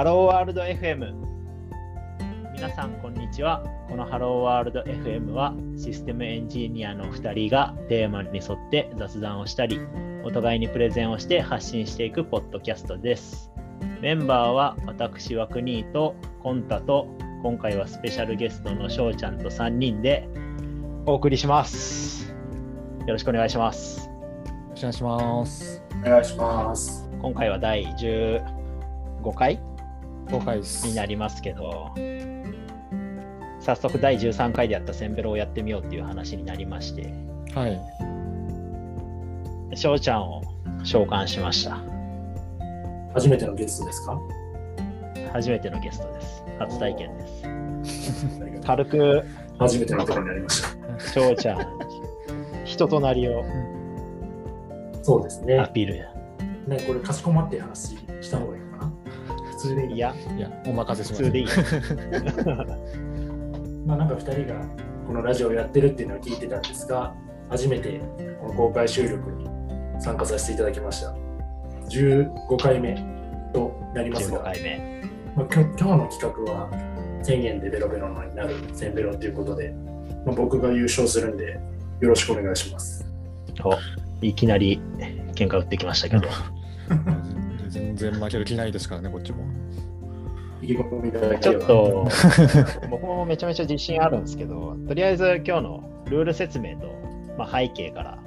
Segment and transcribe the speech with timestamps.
[0.00, 1.12] ハローワールド FM
[2.54, 3.62] 皆さんこんにちは。
[3.86, 9.78] このハローワールド FM はシステムエンジニアの2人がテーマに沿って雑談をしたり
[10.24, 13.52] お互いにプレゼンをして発信していくポッドキャストです。
[14.00, 17.06] メンバーは私ワクニーとコンタと
[17.42, 20.26] 今回はスペシャルゲストの翔ちゃんと3人で
[21.04, 22.32] お送りします。
[23.06, 24.08] よろしくお願いします。
[24.08, 24.12] よ
[24.70, 25.82] ろしくお願いします。
[26.02, 27.06] お願いします。
[27.20, 29.60] 今回は第15回
[30.30, 30.86] 5回です。
[30.86, 31.92] になりますけど。
[33.60, 37.12] 早速第13回でやったセンベロをやってみようっていう話になりまして。
[37.54, 37.78] はい。
[39.76, 40.42] 翔ちゃんを
[40.82, 41.78] 召喚しました。
[43.12, 44.18] 初めてのゲストですか？
[45.32, 46.42] 初めてのゲストです。
[46.58, 47.42] 初体験です。
[48.66, 49.24] 軽く
[49.58, 50.68] 初めてのことになりました。
[51.12, 51.66] 翔ちゃん
[52.64, 53.44] 人となりを
[55.02, 55.70] そうですアね。
[55.74, 55.94] ピール。
[56.66, 58.59] ね、これ、かしこまって話した方がいい
[59.60, 61.22] 通でいいいやいや、お任せします。
[61.22, 61.46] 普通でいい
[63.86, 64.60] まあ、なんか2人が
[65.06, 67.14] このラジオをやってるっていうのを聞いてたんですが、
[67.48, 68.00] 初めて
[68.40, 69.48] この公開収録に
[70.00, 71.14] 参加させていただきました。
[71.88, 72.94] 15回目
[73.52, 75.00] となります15が、回目
[75.36, 76.68] まあ、今日の企画は
[77.24, 79.74] 1000円でベロベロになる1000ベロということで、
[80.24, 81.60] まあ、僕が優勝するんで
[82.00, 83.04] よろしくお願いします。
[83.64, 83.74] お
[84.22, 84.80] いきなり
[85.34, 86.22] 喧嘩打ってきましたけど
[86.88, 87.36] 全
[88.00, 89.44] 然負ける気ないですからね、こっちも。
[91.40, 91.66] ちょっ。
[91.66, 92.08] と。
[92.90, 96.86] 僕もめちゃめちゃ自信あるんですけどとりあえず今日のルール説明と、
[97.38, 98.18] まあ、背景から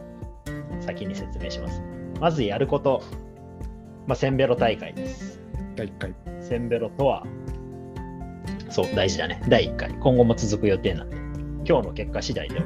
[0.79, 1.81] 先に説明します。
[2.19, 3.03] まずやること、
[4.07, 5.39] まあ、センベロ大会です。
[5.75, 6.13] 第1回。
[6.39, 7.23] センベロとは
[8.69, 9.41] そう大事だね。
[9.47, 9.91] 第1回。
[9.91, 11.17] 今後も続く予定なんで。
[11.65, 12.65] 今日の結果次第では。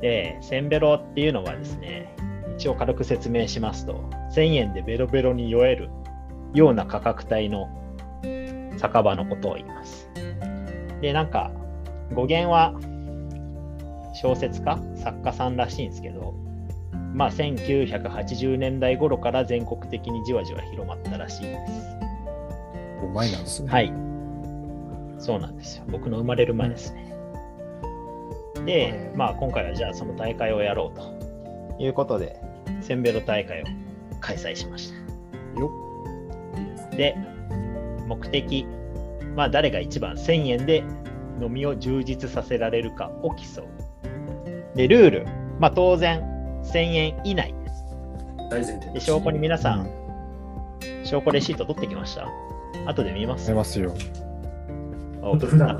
[0.00, 2.13] でセンベロっていうのはですね
[2.56, 5.90] 一応軽く説明しますと1000円でベロベロに酔える
[6.54, 7.68] ような価格帯の
[8.78, 10.08] 酒場のことを言います
[11.00, 11.50] でなんか
[12.14, 12.74] 語源は
[14.14, 16.34] 小説家作家さんらしいんですけど
[17.12, 21.94] まあ1980年代頃から全国的にじわじわ広まったらしいです
[23.04, 23.70] 5枚なんですね。
[23.70, 23.92] はい。
[25.18, 25.84] そうなんですよ。
[25.88, 27.14] 僕の生まれる前ですね。
[28.64, 31.23] で、まあ今回はじゃあその大会をやろうと
[31.78, 32.40] いうことで、
[32.80, 33.64] センベロ大会を
[34.20, 35.60] 開催しました。
[35.60, 35.70] よ
[36.96, 37.16] で、
[38.06, 38.66] 目的、
[39.36, 40.84] まあ誰が一番1000円で
[41.40, 44.76] 飲みを充実させられるかを競う。
[44.76, 45.26] で、ルール、
[45.58, 46.20] まあ当然
[46.64, 47.84] 1000円以内です。
[48.50, 49.82] 大前提で、証拠に皆さん、う
[51.02, 51.06] ん。
[51.06, 52.28] 証拠レシート取ってきました。
[52.86, 53.46] 後で見ます。
[53.46, 53.94] 出ますよ。
[55.22, 55.76] お本当普段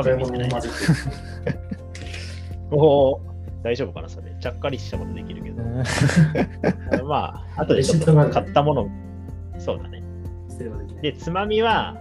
[3.64, 4.36] 大丈夫かなそれ。
[4.38, 5.62] ちゃっかりしたことできるけど。
[7.04, 8.88] まあ、あとでちょっと買ったもの、
[9.58, 10.04] そうだね。
[11.02, 11.96] でつまみは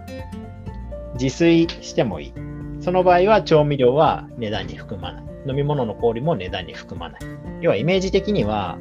[1.14, 2.32] 自炊してもいい。
[2.80, 5.24] その場合は調味料は値段に含まない。
[5.48, 7.20] 飲み物の氷も値段に含まない。
[7.60, 8.78] 要はイメージ的には、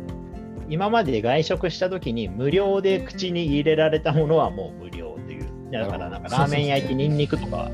[0.70, 5.72] 今まで外食した時に無料で口に入れられたものはもう無料という。
[5.72, 7.70] だからなんかラーメン焼いてニンニクとか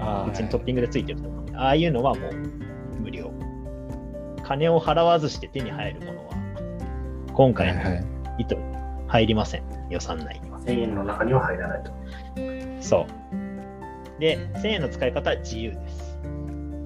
[0.00, 2.63] あ別にトッピングでついてるとか、ああいうのはもう無料。
[4.44, 6.34] 金を払わずして手に入るものは、
[7.32, 8.04] 今はい回のはい。
[8.38, 8.56] 意図
[9.08, 9.62] 入りません。
[9.90, 10.58] 予算内には。
[10.60, 11.92] 1000円の中には入らないと。
[12.80, 13.06] そ
[14.16, 14.20] う。
[14.20, 16.18] で、1000円の使い方は自由です。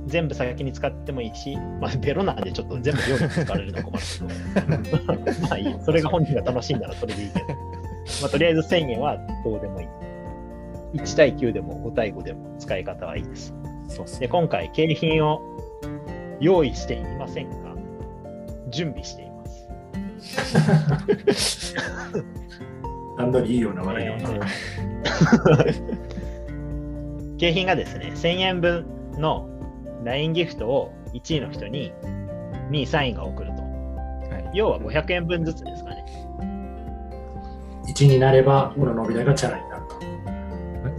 [0.07, 4.27] 全部先に使ってもいいし、まあ、ベロなんでちょっと全部料理に使われるのは困るけど、
[5.49, 5.77] まあいい。
[5.85, 7.47] それが本人が楽しいならそれでいいけど、
[8.23, 9.89] まあ、とりあえず1000円はどうでもいい。
[10.95, 13.53] 1対9でも5対5でも使い方はいいです。
[13.89, 14.29] で、そうっすね。
[14.29, 15.43] 今回、景品を
[16.41, 17.75] 用意していませんが、
[18.71, 19.47] 準備していま
[21.35, 21.75] す。
[23.17, 24.47] 段取りいいような悪いような。
[27.39, 29.49] 景品がですね、1000円分の
[30.05, 31.93] LINE ギフトを1位の人に
[32.71, 33.63] 2位、3位が送ると。
[33.63, 33.69] は
[34.39, 36.05] い要は500円分ずつですかね。
[37.89, 39.83] 1になれば、この伸び台がチャラになる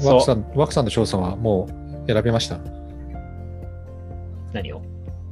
[0.01, 0.07] と。
[0.07, 1.67] ワクさん、ワクさんと翔さんはも
[2.05, 2.59] う選びました？
[4.53, 4.81] 何を？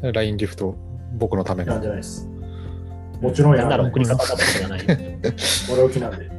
[0.02, 0.76] LINE ギフト、
[1.18, 1.88] 僕のためのなんじ。
[1.88, 2.28] ゃないです。
[3.22, 4.86] もちろんやなんなららない送り方だと知らないよ。
[5.74, 6.30] 俺置きなんで。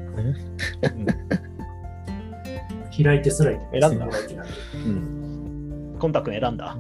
[3.03, 4.09] 開いてすらい選んだ。
[4.75, 5.97] うん。
[5.99, 6.77] コンタクト選んだ。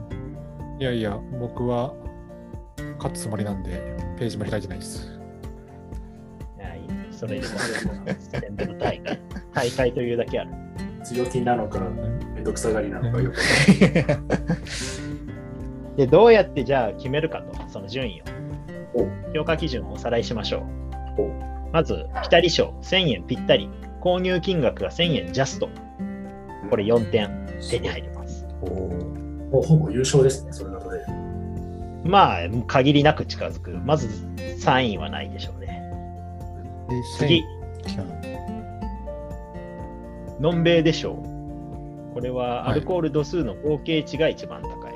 [0.78, 1.92] いやいや、僕は
[2.98, 5.08] 勝つつもりなんで、ページも開いてないです。
[6.58, 7.52] いやいいねそれでも、
[8.30, 9.20] 全部の大会。
[9.54, 10.50] 大会というだけある。
[11.04, 11.80] 強気なのか、
[12.34, 13.38] めんどくさがりなのかよくわ
[15.98, 18.22] で、どうやってじゃあ決めるかと、その順位
[18.94, 19.08] おを。
[19.34, 20.60] 評価基準をおさらいしましょ
[21.18, 21.22] う。
[21.22, 23.68] おまず、ピタリ賞1000円ぴったり。
[24.00, 25.68] 購入金額が1000円ジャスト。
[26.70, 27.28] これ4点
[27.68, 28.46] 手に入ります。
[28.62, 28.68] おお。
[29.50, 31.12] もうほぼ優勝ですね、それが取れる。
[32.04, 33.72] まあ、限りなく近づく。
[33.72, 34.06] まず
[34.36, 35.82] 3位はないでしょうね。
[37.18, 37.42] 次、
[40.38, 42.14] のんべいでしょう。
[42.14, 44.87] これはアルコール度数の合計値が一番高い人。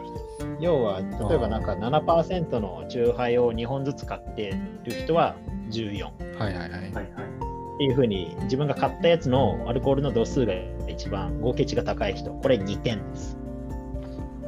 [0.63, 4.55] 要は、例えばなんか7%の酎ハイを2本ずつ買って
[4.85, 5.35] る人は
[5.71, 6.05] 14。
[6.39, 6.79] はいはいはい。
[6.79, 10.55] っていうふうに自分が買ったやつのアルコールの度数が
[10.87, 13.37] 一番合計値が高い人、これ2点です。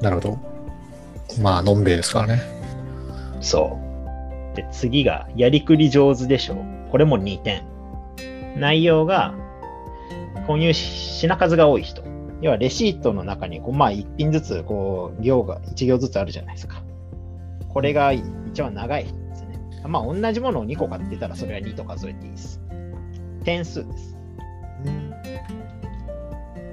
[0.00, 0.38] なるほど。
[1.42, 2.42] まあ、のんべいですからね。
[3.40, 3.76] そ
[4.52, 4.56] う。
[4.56, 6.58] で、次が、やりくり上手でしょう。
[6.92, 7.64] これも2点。
[8.56, 9.34] 内容が、
[10.46, 12.13] 購入品数が多い人。
[12.44, 16.82] 要は、レシートの中にこう、まあ、1品ずつ、こう、行が、1行ずつあるじゃないですか。
[17.70, 19.58] これが一番長い人ですね。
[19.88, 22.60] まあ、同じものを2個買ってたら、それは2と数えていいです。
[23.44, 24.18] 点数です。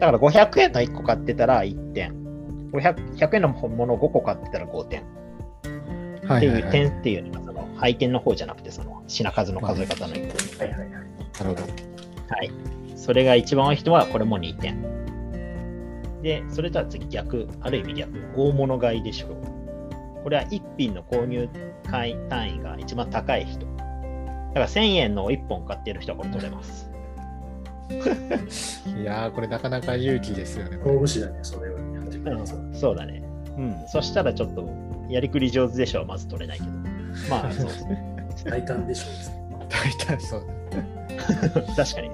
[0.02, 2.22] だから、500円の1個買ってたら1点。
[2.74, 5.04] 500 100円のものを5個買ってたら5点。
[5.04, 5.06] っ
[6.42, 6.70] ていう。
[6.70, 10.28] 点っていうのがその配点の方じゃなくてその品数の数え方の一
[10.58, 10.90] 個はいはいはい。
[10.90, 11.06] なる
[11.40, 11.62] ほど。
[11.62, 11.68] は
[12.44, 12.52] い。
[12.98, 15.01] それが一番多い人はこれも2点。
[16.22, 19.32] で、それとは次逆、ある意味逆、大物買いでしょう。
[20.24, 21.50] これは1品の購入
[21.84, 23.66] 単位単位が一番高い人。
[23.66, 23.74] だ
[24.56, 26.92] から1000円の1本買ってる人はこれ取れます。
[29.02, 30.78] いやー、これなかなか勇気ですよね。
[30.78, 33.24] これ大虫だね、それをやってくれるやつはそうだね。
[33.58, 33.76] うん。
[33.88, 34.70] そしたらちょっと
[35.10, 36.72] やりくり上手でしょうはまず取れないけど。
[37.30, 38.04] まあ、 そうですね。
[38.46, 39.68] 大胆でしょうね。
[39.70, 41.62] 大体そうだ。
[41.76, 42.12] 確かに。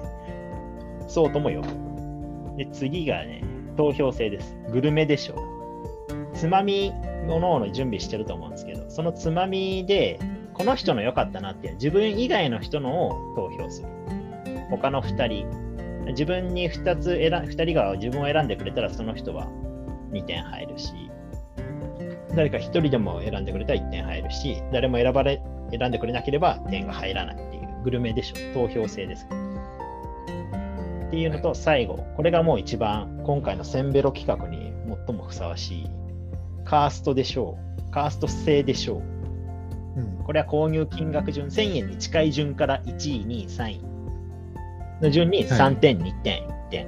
[1.06, 2.56] そうとも呼ぶ。
[2.56, 3.42] で、次がね、
[3.78, 4.56] 投票制です。
[4.72, 6.36] グルメでしょう。
[6.36, 6.92] つまみ、
[7.28, 10.18] おのおの準備してると思うんですけど、そのつまみで、
[10.52, 13.88] この人の良かったなっていう、自分以外の人のを投票する。
[14.68, 15.46] 他の2人。
[16.08, 19.46] 自分に2つ選、2人が自分を選んでくれたら、その人は
[20.10, 20.92] 2点入るし、
[22.34, 25.40] 誰か1人でも選んでくれたら1点入るし、誰も選ばれ、
[25.70, 28.54] 選んでくれなければ点が入らないっていう、グルメでしょ。
[28.54, 29.28] 投票制です。
[31.08, 34.72] っていうのと、最後、これがもう一番、今回のセンベロ企画に
[35.06, 35.90] 最もふさわしい、
[36.64, 37.90] カーストでしょう。
[37.90, 39.02] カースト制でしょう。
[39.96, 40.24] うん。
[40.24, 43.80] これは購入金額順、1000円に近い順から1位、2位、3位
[45.00, 46.86] の順に3点、2点、1点。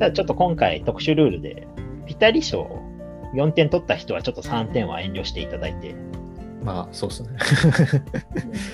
[0.00, 1.68] ただちょっと今回特殊ルールで、
[2.06, 2.82] ピタリ賞
[3.34, 5.94] 4点取った人はちょっと3点は遠慮していただいて、
[6.64, 7.28] まあ、そうですね。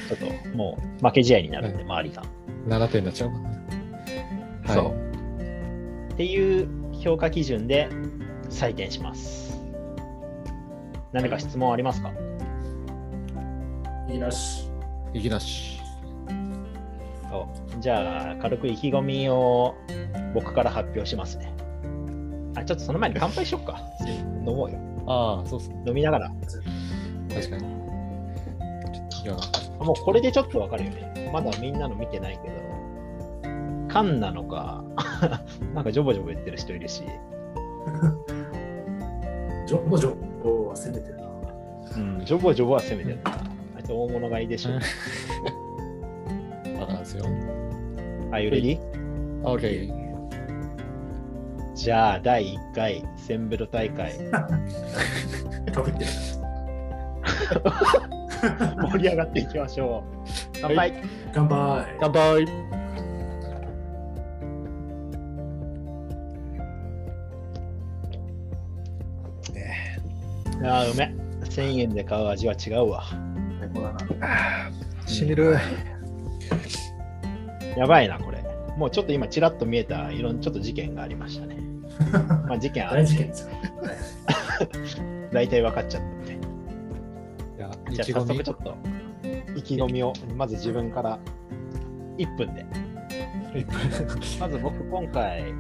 [0.09, 2.23] ちょっともう負け試合になるんで、周りが。
[2.69, 3.84] 7点になっちゃうもんね。
[4.67, 4.77] はい。
[4.77, 6.13] そう。
[6.13, 6.69] っていう
[7.01, 7.89] 評価基準で
[8.51, 9.61] 採点します。
[11.13, 12.13] 何か質問ありますか？
[14.09, 14.71] いいなし。
[15.13, 15.81] いきなし。
[17.31, 19.75] そうじゃあ、軽く意気込みを
[20.35, 21.53] 僕から発表しますね。
[22.57, 23.81] あ、ちょっとその前に乾杯しよっか。
[24.47, 24.79] 飲もうよ。
[25.07, 25.83] ああ、そうですね。
[25.87, 26.31] 飲みながら。
[27.35, 27.65] 確かに。
[29.25, 29.37] いや、
[29.81, 31.31] あもうこれでちょっとわかるよね。
[31.33, 32.55] まだみんなの見てないけど、
[33.95, 34.83] 缶なのか、
[35.73, 37.05] なんかジョボジョボ言ってる人いるし、
[39.67, 41.23] ジョボジョボは攻めてるな。
[41.97, 43.31] うん、ジョボジョボは攻めてるな。
[43.77, 44.73] あいつ大物買いでしょ。
[46.81, 47.25] わかんですよ。
[48.33, 48.81] あ、you ready?
[49.45, 49.89] OK。
[51.77, 54.19] じゃあ、第1回センベロ大会、
[55.73, 56.11] かぶってる。
[58.91, 60.59] 盛り上がっていきましょう。
[60.61, 60.93] 乾杯、
[61.33, 61.97] 乾杯。
[62.01, 62.84] 乾杯
[70.65, 71.15] あーうめ。
[71.45, 73.05] 1000円で買う味は違うわ。
[73.61, 74.71] 最高だな。
[75.07, 75.57] しみる。
[77.77, 78.43] やばいな、これ。
[78.79, 81.59] もうちょっと今、ちらっと見えた、いろんなちょっと事件がありましたね。
[82.49, 83.49] まあ、事件あ大事件ですよ。
[85.33, 86.47] 大体分かっちゃったみたいな。
[86.47, 88.77] いや、意じゃあ、早速ちょっと、
[89.57, 91.19] 意気込みを、まず自分から
[92.19, 92.65] 1分で。
[94.41, 95.53] まず僕、今回、い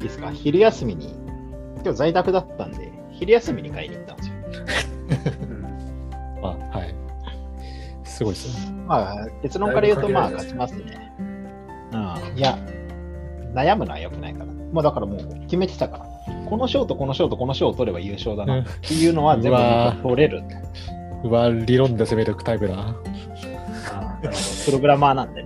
[0.00, 1.14] いですか、昼休みに、
[1.82, 4.34] 今日在宅だったんで、昼休みに買いに行ったんですよ。
[5.50, 5.58] うん
[6.42, 6.94] あ、はい。
[8.04, 8.72] すごいですね。
[8.86, 11.12] まあ、結論から言うと、まあ、勝ちますね。
[11.92, 12.38] うん。
[12.38, 12.58] いや、
[13.54, 14.46] 悩むのは良くないから。
[14.72, 16.06] まあ、だからもう決めてたから。
[16.48, 20.42] この賞とこの賞とこの賞を取れば優勝だなっていうのは全部取れる。
[21.24, 22.76] うわ、理論で攻めるタイプだ。
[22.76, 22.94] な
[24.64, 25.44] プログラマーなんで。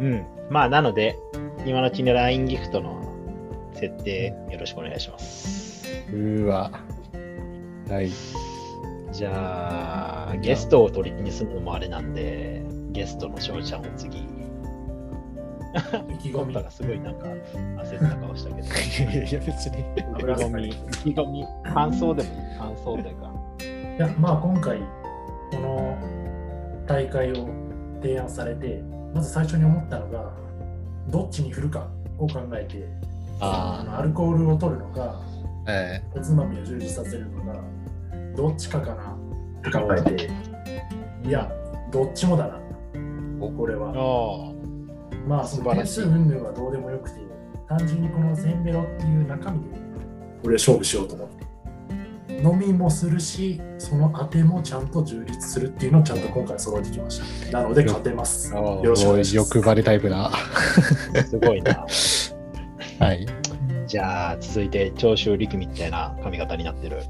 [0.00, 0.26] うん。
[0.50, 1.16] まあ、なので、
[1.64, 3.05] 今のうちに LINE ギフトの
[3.76, 5.88] 設定よろしくお願いします。
[6.10, 6.70] うーわ。
[7.88, 8.10] はい。
[9.12, 14.18] じゃあ、ゲストを取りにするのもあれなんで、ゲストの翔ちゃんを次。
[14.18, 14.22] 意
[16.18, 16.54] 気込み。
[16.54, 18.68] がすごいなんか焦った顔したけど。
[18.68, 18.70] い
[19.16, 19.80] やいや、別に。
[19.80, 20.76] 意気込み、意気
[21.10, 23.30] 込み、感想でも感想というか。
[23.98, 24.84] いや、まあ今回、こ
[25.60, 25.98] の
[26.86, 27.48] 大会を
[28.02, 28.82] 提案されて、
[29.14, 30.32] まず最初に思ったのが、
[31.08, 32.88] どっちに振るかを考えて、
[33.40, 35.20] あアルコールを取るのか、
[35.66, 37.60] あ、えおつまみを充実させるのか、
[38.36, 39.16] どっちかかな
[39.60, 40.30] って考えて、
[41.28, 41.50] いや、
[41.90, 42.58] どっちもだな、
[43.56, 43.92] これは。
[43.96, 44.52] あ
[45.26, 47.20] まあ、その点数云々はどうでもよくて、
[47.68, 49.66] 単純にこのせんべろっていう中身で、
[50.44, 51.46] 俺は勝負しようと思って。
[52.42, 57.62] 飲みもするし、その当てもちゃんと充実するっていうのをちゃんと今回揃えてきました。
[57.62, 58.54] なので勝てます。
[58.54, 59.56] あよろしくお願いします。
[59.56, 60.26] 欲張りタイプな。
[60.26, 60.32] あ、
[61.28, 61.86] すごいな。
[63.06, 63.24] はい。
[63.86, 67.04] じゃあ、続いて、長州力みたいな髪型になってる、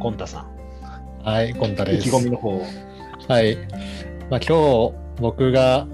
[0.00, 1.22] コンタさん。
[1.22, 2.10] はい、コンタ意です。
[2.10, 2.58] 気込みの方。
[3.28, 3.56] はい。
[4.30, 5.86] まあ、今日、僕が、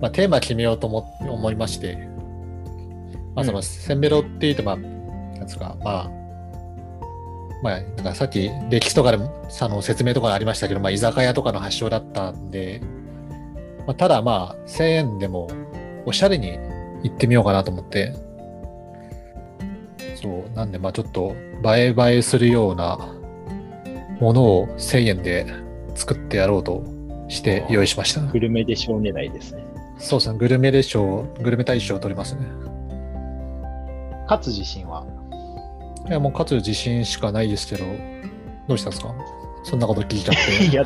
[0.00, 2.08] まあ、テーマ決めようと思思いまして、
[3.36, 6.10] まあ、その、うんセンベロっていうと、まあ、なんですか、まあ、
[7.62, 12.80] まあ、なんかさっき歴史とかでもあの説明とかありましたけど、まあ、居酒屋とかの発祥だったんで、
[13.86, 15.48] まあ、ただまあ、1000円でも
[16.04, 16.58] おしゃれに
[17.02, 18.14] 行ってみようかなと思って、
[20.20, 22.98] そう、なんでまあちょっと映え映えするような
[24.20, 25.46] ものを1000円で
[25.94, 26.84] 作ってやろうと
[27.28, 28.20] して用意しました。
[28.20, 29.64] グルメでしょう狙いですね。
[29.98, 32.46] そうですね、グルメで賞、グルメ大賞を取りますね。
[34.28, 35.06] 勝つ自信は？
[36.08, 37.84] いや、もう勝つ自信しかないですけど、
[38.66, 39.14] どうしたんですか？
[39.64, 40.64] そんなこと聞いちゃって。
[40.70, 40.82] いや、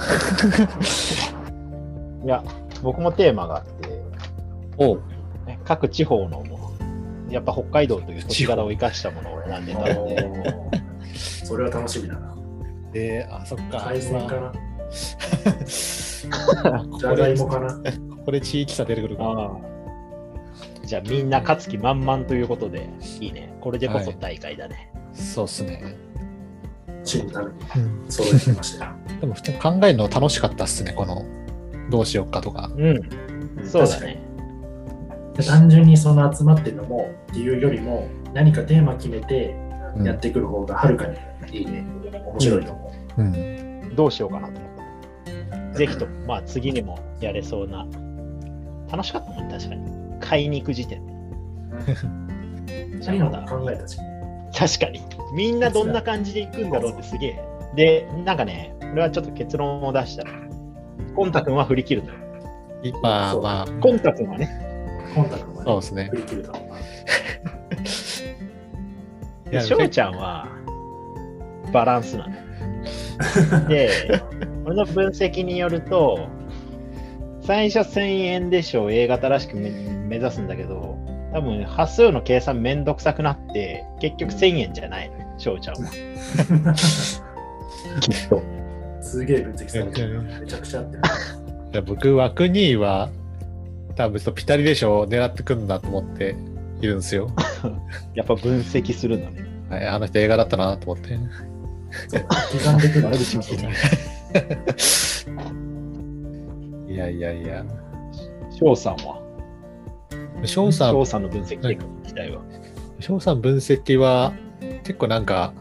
[2.25, 2.45] いや、
[2.83, 4.03] 僕もテーマがあって、
[4.79, 5.03] おうね
[5.73, 10.55] 各地方のもの、やっぱ北海道という土地柄を生かしたものを選んでたので、
[11.15, 12.37] それは楽しみだな。
[12.93, 13.87] えー、あ、そっか。
[13.89, 14.53] 海鮮かな
[16.91, 17.81] こじゃがいれ、もかな
[18.25, 19.57] これ地域差出てくるか
[20.85, 22.87] じゃあみんな勝つ気満々ということで、
[23.21, 23.55] いいね。
[23.63, 24.93] これでこそ大会だね。
[25.15, 25.97] そうっすね。
[27.03, 28.93] チームのためにてきましたよ。
[29.23, 31.25] でも普通に考えるの楽しかったっすね、この、
[31.91, 32.71] どうしようかとか。
[32.77, 33.01] うん、
[33.65, 34.32] そうだね。
[35.35, 39.57] で単純にその集まってるのもっていうよりも何かテーマ決めて
[39.97, 41.17] うんやってくる方がはるかに
[41.59, 41.85] いいね。
[42.27, 43.23] 面白いと思う。
[43.23, 43.95] うん。
[43.95, 44.73] どうしようかなと思っ
[45.73, 45.79] た。
[45.79, 47.87] ぜひとも、まあ次にもやれそうな。
[48.91, 50.21] 楽しかったもんね、確かに。
[50.21, 51.13] 買いに行く時点で。
[52.67, 53.99] 二人の考えたし。
[54.57, 55.01] 確かに。
[55.35, 57.41] みんなどんな感じで行くんだろうってすげえ。
[57.75, 60.31] で、なんかね、これはちょっと結論を出したら、
[61.17, 62.19] コンタ君は振り切るのよ。
[62.83, 64.72] いまあまあ、コンタ君はね、
[65.15, 66.17] コンタクトそうですね振。
[66.17, 66.63] り切るだろう
[69.53, 69.61] な。
[69.63, 70.49] 翔ちゃんは
[71.73, 72.33] バランスなの。
[73.69, 73.91] で、
[74.65, 76.29] 俺の分析によると、
[77.43, 80.97] 最初1000円でしょ、A 型らしく目目指すんだけど、
[81.33, 85.91] 多分端数の計算めんどくさくなって、結局1000円じゃないのよ、翔ちゃんは。
[88.01, 88.43] きっと。
[89.01, 90.41] すげえ分析されてるな。
[90.41, 90.87] めちゃくちゃあっ
[91.73, 93.09] て僕、枠2位は、
[93.97, 96.35] 多分ピタリでしょ狙ってくんだと思って
[96.81, 97.31] いるんですよ。
[98.15, 99.47] やっぱ分析するんだね。
[99.71, 101.15] はい、あの人映画だったなと思って。
[106.93, 107.65] いやいやいや。
[108.51, 109.21] 翔さんは？
[110.45, 112.43] 翔さん翔、さんの分析結果聞きたいわ。
[113.01, 114.33] 翔さん分析は、
[114.85, 115.53] 結構なんか、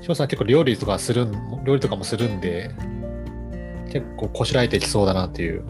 [0.00, 1.32] 翔さん結構料理とかするん、
[1.64, 2.70] 料理とかもするんで、
[3.90, 5.64] 結構こしらえてきそうだなっていう。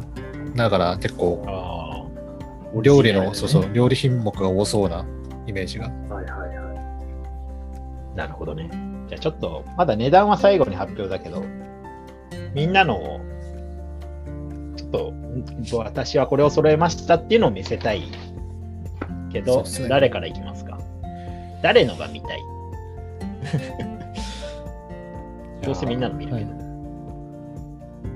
[0.56, 1.44] だから結構。
[2.83, 5.04] 料理の、ねそうそう、料理品目が多そうな
[5.47, 5.88] イメージが。
[5.88, 6.64] はいはいは
[8.16, 8.71] なるほどね。
[9.09, 11.43] じゃあちょっと、まだ値段は最後に発表だけど、
[12.54, 13.21] みんなのを、
[14.76, 15.45] ちょっと、ん
[15.78, 18.04] 私はこれを揃えましたっていうのを見せたい
[19.33, 20.78] けど、ね誰からいきますか？
[21.62, 22.38] 誰のが見たい？
[25.64, 26.50] どうせみんなの見るけど。
[26.50, 26.54] い。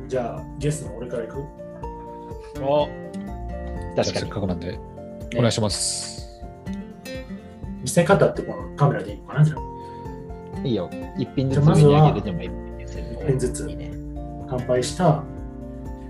[0.09, 1.39] じゃあ、ゲストの俺からいく？
[2.63, 2.87] お
[4.05, 4.29] 確かにせっ。
[4.29, 4.79] かくなんで、
[5.37, 6.43] お願いします。
[7.83, 10.91] 見せ方ってこのカメラでいいのかなじゃあ、いいよ。
[11.19, 13.91] 一品ずつ見上げるでも一品ずつ一品ずついいね。
[14.49, 15.23] 乾杯した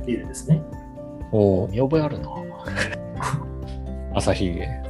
[0.07, 0.62] ビールですね。
[1.33, 2.30] おー見覚えあるな。
[4.14, 4.83] 朝日へ。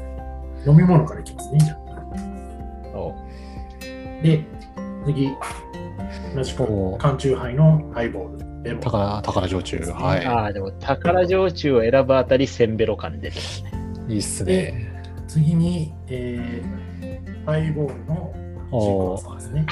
[0.67, 1.59] 飲み物からいきますね。
[1.61, 1.79] じゃ
[2.95, 3.29] おあ
[4.23, 4.45] で、
[5.05, 5.31] 次、
[6.35, 8.48] 同じく缶チューハイのハイボール。
[8.81, 9.79] 宝、宝焼酎。
[9.93, 10.27] はい。
[10.27, 13.73] ああ、でも宝焼酎を選ぶあたり、せんべろ感出てますね。
[14.09, 15.03] いいっすね。
[15.27, 18.35] 次に、えー、ハイボールの
[18.71, 19.67] おーですね。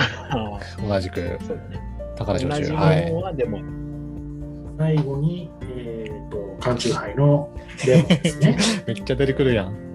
[0.88, 1.80] 同じくそうだね。
[2.16, 2.72] 宝焼酎。
[2.74, 3.18] はいの。
[3.18, 3.60] はでも、
[4.78, 7.50] 最後に、えー、と缶チューハイの
[7.86, 8.56] レモンですね。
[8.86, 9.85] めっちゃ出てくるやん。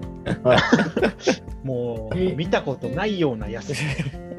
[1.63, 3.83] もうえ見たことないような安さ。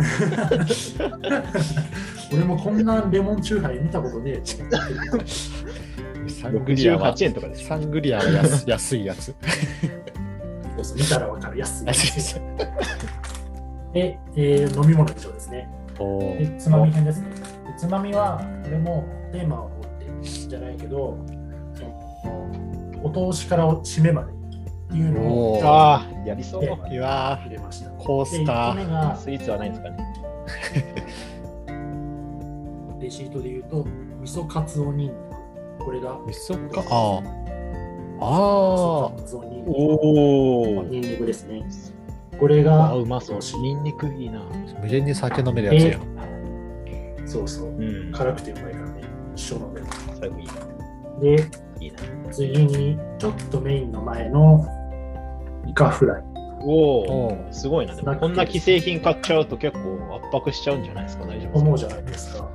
[2.32, 4.40] 俺もこんなレモンチューハイ見たことねえ
[6.28, 7.56] サングリアは68円とかで。
[7.56, 9.34] サングリアは安安いやつ。
[10.76, 11.86] そうそう見たらわかる安い。
[11.92, 12.34] 安いやつ
[13.92, 15.68] で、えー飲み物以上ですね。
[15.98, 17.28] おで、つまみ編ですね。
[17.30, 17.34] で
[17.76, 21.18] つまみは、これもテーマを持ってじゃないけど、
[23.02, 24.32] お通しから締めまで
[24.96, 26.64] いうのをああ、やりそう。
[26.64, 27.90] いや入れました。
[27.90, 28.90] ーコーで、スタ1個目ー。
[28.90, 29.96] がスイーツはないんですかね。
[33.00, 33.84] レシートで言うと、
[34.20, 35.14] 味噌カツオニンニク。
[35.84, 36.82] これが味噌か？
[36.90, 37.20] あ
[38.20, 38.24] あ。
[38.24, 40.82] あ味噌カツオニンニクおお。
[40.84, 41.64] ニンニクですね。
[42.38, 43.58] これあがうまそうお通し。
[43.58, 44.40] ニンニクいいな。
[44.40, 44.42] あ。
[44.80, 45.98] 無限に酒飲めるやつや。
[47.26, 47.68] そうそう。
[47.70, 48.12] うん。
[48.12, 49.02] 辛くてうまいからね。
[49.34, 49.86] 一緒飲める。
[50.20, 50.52] 最後いいな。
[51.20, 51.36] で、
[51.80, 51.98] いいな。
[52.30, 54.66] 次に、ちょっとメインの前の
[55.66, 56.22] イカフライ。
[56.64, 57.94] おおお、すごいな。
[57.94, 62.48] でもこんな既製品買っちゃうと結構圧迫しちゃうんじゃないですか、大丈夫思うですじゃないですか。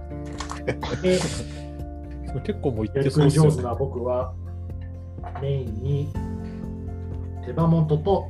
[2.44, 3.50] 結構もういってそうですよね。
[3.52, 4.34] 上手な僕は
[5.42, 6.14] メインに
[7.46, 8.28] 手羽元と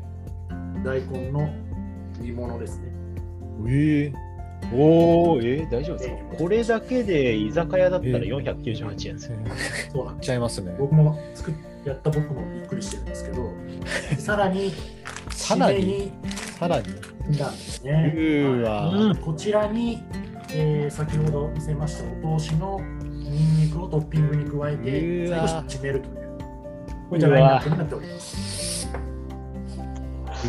[0.84, 1.50] 大根の
[2.19, 2.91] 煮物ですね。
[3.67, 4.17] ええか。
[4.74, 6.15] おお、えー、大丈夫ですか？
[6.15, 9.38] ええこれだけで居酒屋だったらええ498円ですよ。
[9.93, 10.27] そうなんです。
[10.27, 10.75] いっちゃいますね。
[10.79, 11.53] 僕も作っ
[11.88, 13.51] やった僕もびっくりしてるんですけど、
[14.20, 14.74] さらに、
[15.29, 15.77] さらに？
[15.77, 16.12] 締めに
[16.60, 16.86] さらに？
[17.38, 18.13] なんですね。
[18.15, 20.03] うーわうんこちらに、
[20.53, 26.17] えー先ほど見せましたお通しのニンニクをトッピングに加えうて、最後締めるという。
[27.10, 28.89] これじゃラインナップになっております。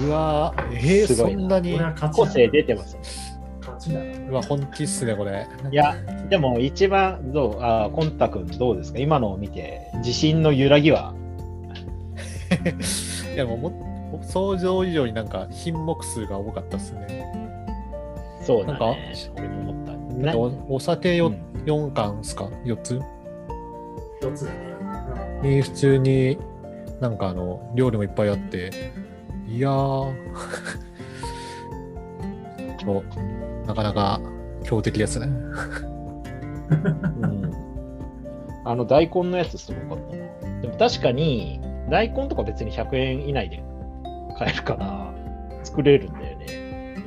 [0.05, 1.79] うわーえー、すごいなそんなに？
[2.13, 3.03] 個だ性出てますね。
[4.29, 5.47] うわ、本気っすね、これ。
[5.71, 5.95] いや、
[6.29, 8.99] でも一番どう、あーコンタ君どうですか？
[8.99, 11.15] 今のを見て、自信の揺らぎは
[13.35, 17.33] いや、もうも、想像以上になんか品目数が多かったっすね。
[18.43, 19.15] そうだなんかね。
[19.37, 19.93] 俺も思った。
[19.93, 23.01] だっておお酒よ、うん4缶っすか ?4 つ？
[24.21, 24.59] 一つだね。
[25.43, 26.39] に普通に
[27.01, 28.71] なんかあの料理もいっぱいあって
[29.47, 30.15] いやー
[32.85, 34.21] そうなかなか
[34.65, 35.31] 強敵ですねう
[37.27, 37.53] ん
[38.65, 40.61] あの大根のやつすごかったな。
[40.61, 43.63] でも確かに大根とか別に100円以内で
[44.39, 45.15] 買えるから
[45.65, 47.05] 作れるんだよね。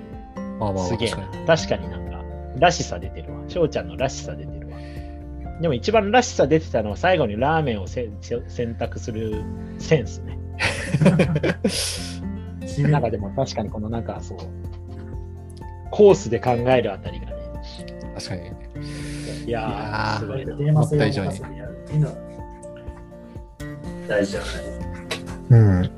[0.60, 1.98] まあまあすげえ確かにな。
[1.98, 2.12] んか
[2.60, 3.44] らしさ出てるわ。
[3.48, 4.78] 翔ちゃんのらしさ出てるわ。
[5.62, 9.44] でも一番らしさ出てたのは最後にラーメンをせせ選択する
[9.80, 10.38] センスね。
[12.90, 14.38] なんかでも確かにこのなんかそう、
[15.92, 17.34] コースで考えるあたりがね。
[18.16, 18.52] 確かにいや
[19.46, 20.56] いやーー、すごいな。
[20.56, 22.14] テーマ性を持たせてやるっていうのは
[24.08, 24.71] 大事じゃない。
[25.52, 25.92] うん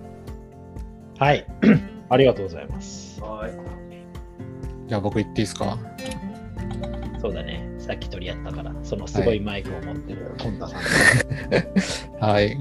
[1.19, 1.45] はい。
[2.09, 3.21] ありがとうございます。
[3.21, 3.51] はい。
[4.87, 5.77] じゃあ僕言っていいですか？
[7.21, 7.63] そうだね。
[7.77, 10.81] さっき取り合ったから、そのすごいマイクを持ってるコンタさん。
[12.19, 12.57] はい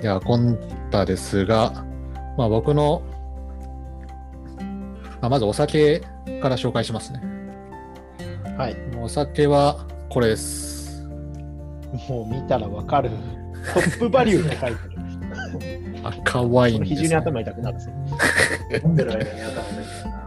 [0.00, 0.58] じゃあコン
[0.90, 1.84] タですが
[2.36, 3.02] まあ僕の、
[5.20, 6.00] まあ、まずお酒
[6.40, 7.20] から紹介しますね
[8.58, 8.76] はい。
[9.00, 11.04] お酒はこれです
[12.08, 13.10] もう見たらわかる。
[13.74, 14.91] トップバリューって書いてる。
[16.02, 17.94] 赤ワインです、非常にね、頭痛くなるんですよ。
[18.84, 20.22] 飲んでる間に頭が痛いな。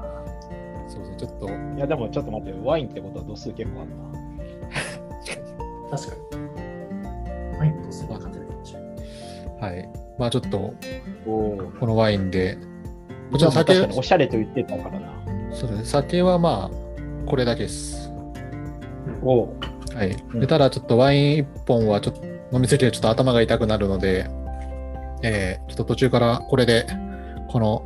[0.88, 4.06] そうそうちょっといや、でもちょっと待って、ワインってことは度数結構あるな。
[5.98, 7.60] 確かに。
[7.60, 9.76] はい、どうせ分かってるかもしれない。
[9.76, 10.74] はいまあちょっと
[11.26, 12.58] おこのワインで
[13.32, 15.12] もちろん確酒おしゃれと言ってたからな。
[15.52, 18.10] そうですね酒はまあこれだけです
[19.22, 19.54] お
[19.94, 24.30] はい、うただちょっとワイン1本はちょっと飲みすぎてちょっと頭が痛くなるので、
[25.28, 26.86] えーちょっと途中からこれで
[27.48, 27.84] この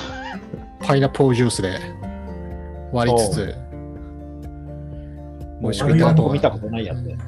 [0.84, 1.78] パイナップルジュースで
[2.92, 3.54] 割りつつ
[5.62, 7.16] 美味しくいただこう見たことないやつで。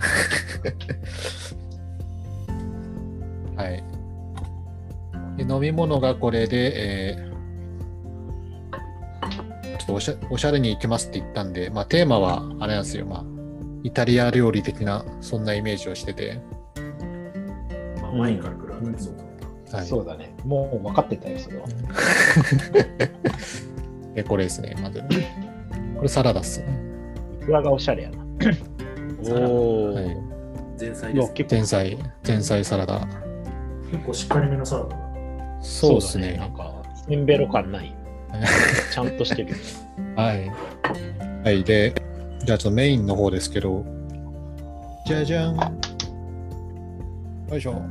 [3.56, 3.82] はい。
[5.36, 6.72] で飲み物がこれで、
[7.14, 7.34] えー
[9.78, 13.24] ちょっとおしゃおしゃれに行きますって言ったんで、まあ、テーマはあれなんですよ、まあ、
[13.82, 16.40] イタリア料理的なそんなイメージをしてて、
[18.00, 19.26] まあ、ワインから来るあたりそうだっ
[19.70, 19.76] た。
[19.78, 20.34] はい、そうだね。
[20.44, 21.66] もう分かってたよ、それは。
[24.14, 25.02] でこれですね、まず。
[25.96, 26.78] これサラダっすね。
[27.42, 28.24] いくらがおしゃれやな。
[29.30, 30.04] おお、はい、
[30.78, 31.32] 前菜です。
[31.50, 33.06] 前菜、前菜サラダ。
[33.90, 34.96] 結構しっかりめのサラダだ。
[35.60, 36.36] そうですね。
[36.36, 37.96] なんか、せんべろ感ない。
[38.92, 39.54] ちゃんとしてる。
[40.16, 40.50] はい。
[41.44, 41.64] はい。
[41.64, 41.94] で、
[42.44, 43.84] じゃあちょっとメインの方ですけど、
[45.06, 45.56] じゃじゃん。
[45.56, 45.70] は
[47.50, 47.82] よいしょ。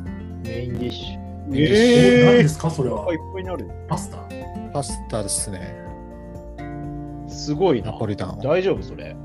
[0.43, 1.23] メインディッシュ。
[1.55, 3.69] え何えですかそれはー、いっぱいになる。
[3.87, 4.17] パスタ？
[4.73, 5.75] パスタですね。
[7.27, 7.97] すごいなナ。
[7.97, 8.39] ポリタン。
[8.39, 9.15] 大丈夫それ。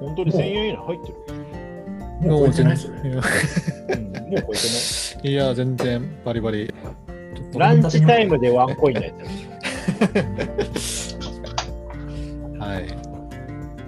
[0.00, 1.14] 本当に1000円以内入ってる。
[2.20, 3.28] もう超えてないそれうん、もう超
[4.52, 6.72] えて いや、全然バリバリ。
[7.54, 9.12] ランチタイムでワンコインのや
[10.74, 11.16] つ。
[12.58, 12.86] はい。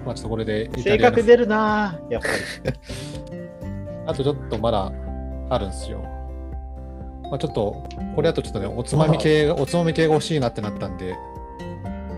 [0.05, 2.73] まあちょっとこれで性格出るなやっぱり。
[4.07, 4.91] あとちょっとまだ
[5.49, 6.01] あるんですよ。
[7.31, 11.15] まあちょっと、これだとちょっとね、おつまみ系が、おつまみ系が欲しいなってなったんで、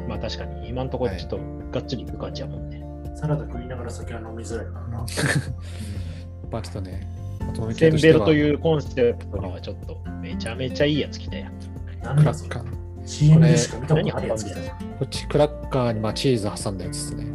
[0.09, 1.37] まあ確かに、今のところちょっと
[1.71, 2.83] がっつりいく感じやもんね。
[3.15, 5.05] サラダ食いながら酒は飲みづらいからな
[6.51, 7.07] まあちょっとね、
[7.47, 11.53] おつまみ系としては、センベロというコンセプトにはちょっとめちゃめちゃいいやつ来たやん。
[12.01, 12.83] なんだそれクラッカー。
[13.05, 17.25] CM でしか見たことないやつ来たこっちクラッカーにまあチーズ挟んだやつですね。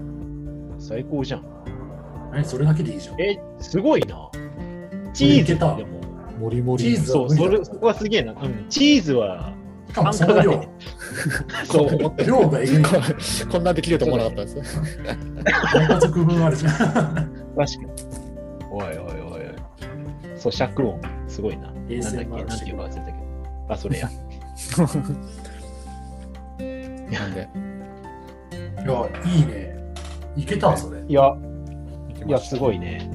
[0.81, 1.45] 最高じゃん。
[2.33, 4.29] 何それだけでいいじゃんえ、すごいな。
[5.15, 5.98] チーズでも。
[6.39, 6.85] もりもり。
[6.85, 8.33] チーズそう、それそこはすげえな。
[8.33, 9.53] うん、チーズは、
[9.89, 10.53] しかもその量
[11.65, 12.25] そう思った。
[12.25, 12.91] 量がえぐいこ
[13.53, 14.81] こんなできると思わなかったです。
[15.75, 17.87] 大家族分あるじゃん確かに。
[18.71, 19.49] おいおいおいおい。
[20.37, 21.67] 咀嚼音、すごいな。
[21.67, 23.19] なんだっけ、なんていうか忘れたけど。
[23.69, 24.11] あ、それや。
[27.11, 27.49] なんで、
[28.85, 29.79] いやいいね
[30.37, 31.35] いけたそれいや、
[32.27, 33.11] いや、すごいね。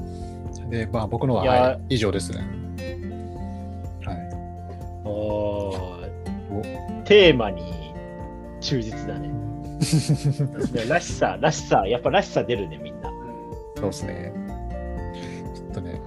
[0.58, 2.63] たで、まあ僕のは、いやはい、以上ですね。
[7.06, 7.94] テーマに
[8.62, 9.30] 忠実だね。
[10.74, 13.12] いやらしさ、らしさ、やっぱらしさ出るね、みんな。
[13.76, 14.34] そうですね。
[15.56, 16.02] ちょっとね、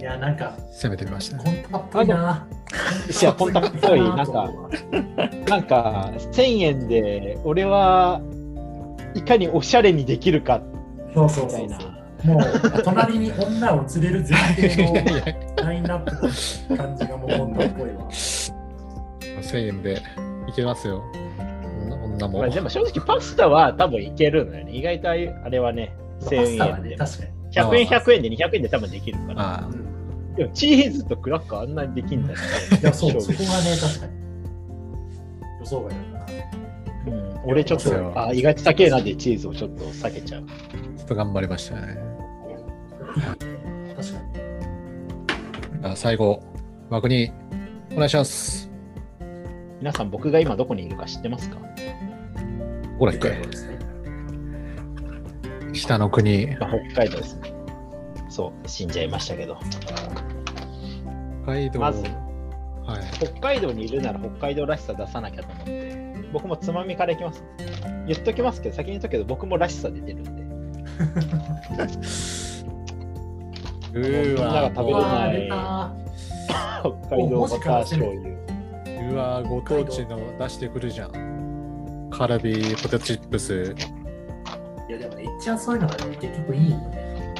[0.00, 1.44] いやなんか攻めてみましたね。
[1.44, 2.46] コンタっぽいな
[3.20, 4.50] いやコンタっぽいなんか
[5.48, 8.20] なんか、1000円で、俺は
[9.14, 10.62] いかにおしゃれにできるか
[11.12, 11.80] そうそうみたいな。
[11.80, 11.91] そうそう
[12.24, 14.86] もう隣に女を連れる前提
[15.56, 16.04] のラインナッ
[16.68, 20.02] プの感じがもうコンタっぽいわ1000円で
[20.48, 21.02] いけますよ。
[21.86, 22.38] 女女も。
[22.40, 24.72] まあ、でも正直パスタは多分いけるのよね。
[24.72, 26.88] 意外とあれはね、パス1000タは円で。
[26.90, 29.68] ね確かに100円、100円で200円で多分できるから。
[30.36, 32.38] でもチーズとクラッカーあんなにできんだね。
[32.80, 34.12] いやそうそこがね確かに
[35.60, 36.42] 予想外だったな
[37.04, 40.42] うん、俺ちょっと、あ、意外と高えなでチーズをちょっと避けちゃう。
[40.42, 42.11] ちょっと頑張りましたね。
[43.14, 44.18] 確か
[45.80, 46.42] にあ最後、
[46.90, 47.32] 枠に
[47.92, 48.70] お願いします。
[49.80, 51.58] 皆さん、僕が今どこにいるか知ってますか？
[52.98, 53.36] ほら、一回。
[55.72, 56.46] 北の国。
[56.58, 57.52] まあ、北海道ですね。
[58.28, 59.56] そう、死んじゃいましたけど。
[61.44, 61.80] 北海道。
[61.80, 63.02] まずはい。
[63.18, 67.42] 北海道にいるなら北海道らしさ出さなきゃと思って、僕もつまみからいきます。
[68.06, 70.42] 言っときますけど、先に言っとくけど、僕もらしさ出てるんで。
[73.94, 75.48] うみんなが食べれうわーない
[76.80, 78.32] 北海道バター醤油。
[79.12, 82.10] うわ、ご当地の出してくるじゃん。
[82.10, 83.74] カルビー、ポテトチップス。
[84.88, 87.38] いやでもね一応そういうのがね結局いいよね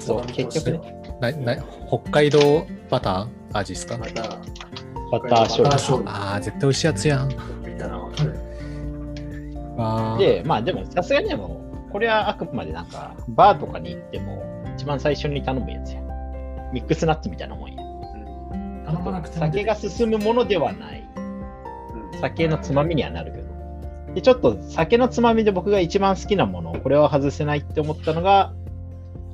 [0.00, 0.80] そう、結局ね、
[1.20, 1.56] なな
[1.88, 3.98] 北海道バター味ですか？
[3.98, 4.40] バター醤油。
[5.10, 7.28] バター醤油ああ、絶対美味しいやつやん。
[10.18, 11.60] で、まあでも、さすがにでも、
[11.92, 14.42] これはあくまでなんか、バーとかに行っても、
[14.78, 16.00] 一番最初に頼むやつや。
[16.72, 17.82] ミックスナッツみたいなもんや。
[18.86, 21.00] 頼まなくても酒が進むものではない。
[21.16, 24.14] うん酒のつまみにはなるけど。
[24.14, 28.52] で、ちょっと酒のつまみで僕が一番好きなもの、これは外せないって思ったのが、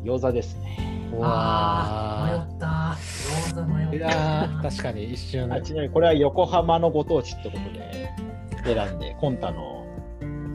[0.03, 1.11] 餃子ですね。
[1.21, 4.01] あーわ迷った餃子迷っ
[4.63, 8.11] た確かに一瞬あちなみにこれは横浜のご当地ってことで
[8.65, 9.87] 選んで、コンタの。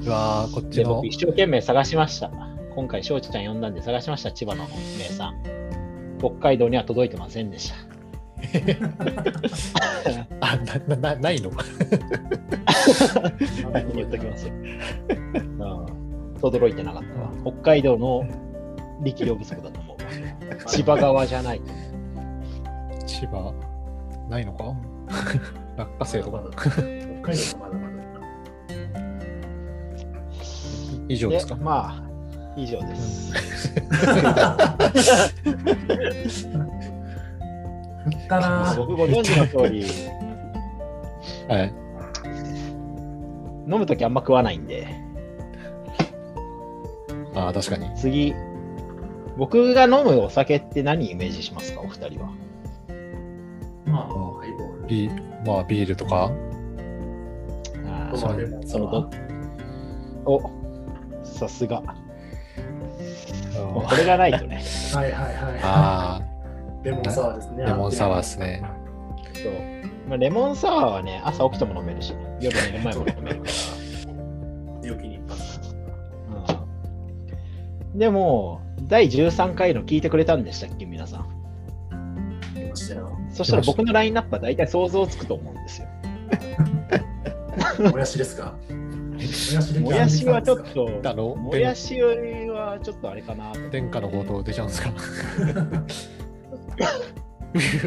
[0.02, 2.49] うわーこっちので僕一生懸命探しました。
[2.76, 4.66] 今回、翔ちゃん呼んだんで探しました、千葉の
[4.98, 5.34] 名産。
[6.20, 7.76] 北海道には届いてませんでした。
[10.42, 11.52] あなななないの？
[13.94, 14.48] 言っときます？
[14.48, 14.54] よ。
[14.54, 16.36] うん。
[16.42, 17.30] 轟いてなかったわ。
[17.44, 18.24] 北海道の
[19.04, 19.98] 力量不足だと思う。
[20.68, 21.62] 千葉側じゃない。
[23.06, 23.54] 千葉？
[24.30, 24.74] ないのか？
[25.78, 26.42] 落花生とか？
[26.52, 27.96] 北海道はまだまだ
[31.10, 31.56] 以上ですか？
[31.56, 32.09] まあ、
[32.56, 33.34] 以上です。
[38.78, 39.86] 僕ご存知の通り、
[41.48, 41.74] はい。
[43.72, 44.88] 飲むときあんま食わないんで、
[47.36, 47.90] ああ確かに。
[47.96, 48.34] 次、
[49.38, 52.30] 僕が飲むお酒って何イメージしますか、お二人は。
[53.86, 54.88] まあハイボール。
[54.88, 55.10] ビ
[55.46, 56.32] まあビールとか。
[57.88, 59.10] ああそのど
[60.26, 60.42] お
[61.24, 61.82] さすが。
[63.54, 64.62] これがないとね。
[64.94, 66.22] はいはいはいあ
[66.84, 67.64] レモンサワーですね。
[67.66, 68.64] レモンサワーですね。
[69.34, 69.54] そう
[70.10, 73.32] まあ、レモンサワーはね、朝起きても飲めるし、夜寝る前も飲めるから。
[74.82, 75.60] 寝起きに一発。
[77.94, 81.26] うんでも、第13回の聞いてくれたんでしたっけ、皆さん。
[82.56, 83.12] 来ましたよ。
[83.34, 85.88] そしたら僕のラインナップは大体想像つくと思うんですよ。
[87.92, 88.54] もやしですか？
[89.82, 90.86] もやしはちょっと。
[91.02, 93.60] と、あの、もやしはちょっとあれかなと。
[93.70, 94.90] 天下の強盗出ちゃうんですか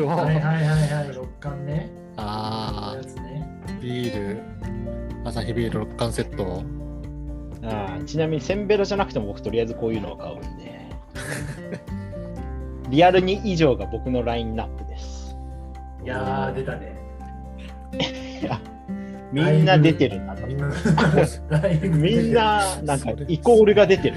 [0.05, 0.65] はいはいはい
[1.07, 1.91] はい、六巻ね。
[2.17, 3.49] あやつね。
[3.67, 4.43] ー、ビール、
[5.25, 6.63] アサヒビール6缶セット。
[7.65, 10.73] ああちなみにセンベロじゃなくても僕とりあえずこういうのを買うんで。
[12.91, 15.35] リアルに以上が僕のラインナップです。
[16.05, 16.93] いやー、出たね。
[18.43, 18.61] いや、
[19.33, 20.47] みんな出てるなと。
[20.47, 20.69] みんな、
[22.33, 24.17] な、なんかイコールが出てる。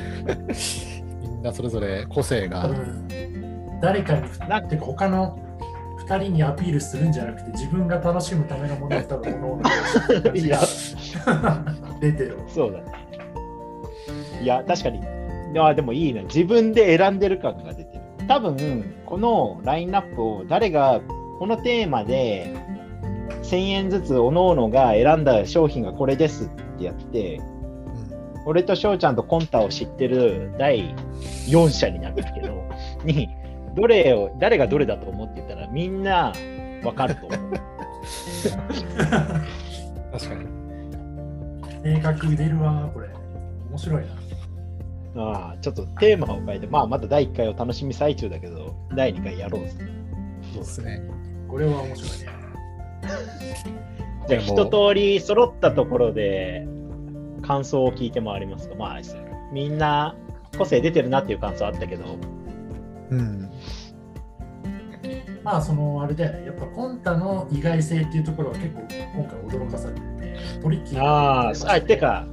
[1.21, 2.67] みんなそれぞれ個性が多。
[2.67, 3.07] 分
[3.81, 5.39] 誰かに、なんていうか他の
[6.07, 10.59] 2人にアピールするんじゃなくて、自分が楽しむためのものを多分、ものをいや
[12.01, 12.37] 出てる。
[12.47, 12.85] そうだね。
[14.41, 14.99] いや、確かに。
[14.99, 15.01] い
[15.55, 16.23] や、でもいいね。
[16.23, 18.01] 自分で選んでる感が出てる。
[18.27, 20.99] 多分、このラインナップを誰が、
[21.39, 22.53] このテーマで、
[23.49, 27.41] 1000円ずつ、おのおのが選んだ商品がこれですってやって、
[28.45, 30.95] 俺と翔ちゃんとコンタを知ってる第
[31.47, 32.63] 4社になるんですけど、
[33.03, 33.29] に、
[33.75, 36.31] どれを、誰がどれだと思って言ったら、みんな
[36.83, 37.39] わかると思う。
[40.11, 40.45] 確かに。
[41.83, 43.09] 性格出るわ、これ。
[43.69, 44.25] 面白いな。
[45.17, 49.71] ああ、ちょっとテーマを変えて、まあ、まだ第1回を楽しみ最中だけど、第2回やろうぜ。
[50.53, 51.01] そうですね。
[51.47, 52.34] これは面白いね。
[54.27, 56.67] じゃあ、一通り揃ったところで、
[57.41, 58.75] 感想を聞いて回りますか？
[58.75, 58.99] まあ、
[59.53, 60.15] みんな
[60.57, 62.17] 個性出てるなっていう感想あったけど、
[63.11, 63.49] うん。
[65.43, 66.45] まあ、そのあれだよね。
[66.47, 68.81] やっぱコンタの意外性っていうところは結構
[69.15, 72.25] 今回驚かされてて、トリッキーなああ、てか、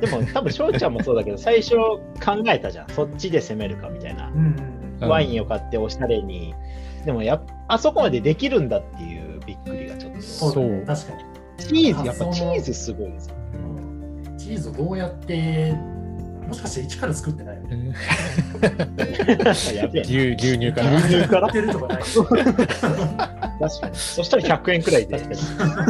[0.00, 2.00] でも多分翔ちゃんもそうだけど、 最初考
[2.46, 2.88] えたじゃん。
[2.88, 4.28] そっちで攻めるかみたいな。
[4.28, 6.54] うんうんうんワインを買っておしゃれに。
[7.04, 9.81] でもやっあそこまでできるんだっていうびっくり。
[10.22, 11.22] そうだね確かに。
[11.58, 13.34] チーズ、やっぱチーズすごいですよ。
[13.54, 15.72] うんチーズをどうやって、
[16.48, 17.94] もしかして一から作ってないよね。
[20.04, 21.46] 牛牛乳から牛乳から？
[21.46, 22.02] 売ってるとかない。
[22.02, 23.94] 確かに。
[23.94, 25.20] そしたら100円くらいで。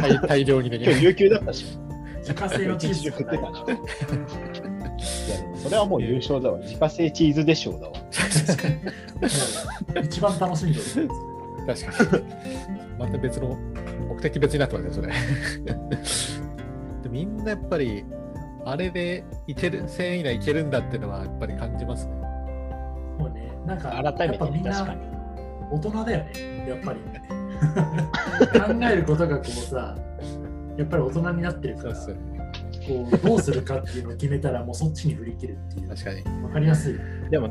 [0.00, 0.90] 大大量にできる。
[0.92, 1.78] 今日有給だったし。
[2.20, 3.52] 自家製のチーズ食ってた
[5.56, 6.58] それはもう優勝だわ。
[6.58, 7.94] 自家製チーズでしょうだわ。
[10.04, 11.08] 一番楽しみですよ。
[11.66, 12.22] 確かに。
[12.98, 13.56] また別の、
[14.14, 15.08] 目的別になってますね、それ。
[17.02, 18.04] でみんなやっぱり、
[18.64, 22.12] あれでいける、1000円以内いけるんだっていうのはやっぱり感じますね。
[23.18, 25.00] もうね、なんか、改めてね、やっぱみんな確かに。
[25.70, 27.00] 大人だよね、やっぱり。
[28.60, 29.96] 考えることがこうさ、
[30.76, 32.32] やっぱり大人になってるから、そうっすよね。
[32.86, 36.42] こうどうするかっていうのを決めたら、もうそっちに振り切るっていう、確かに。
[36.42, 36.98] わかりやすい。
[37.30, 37.50] でも、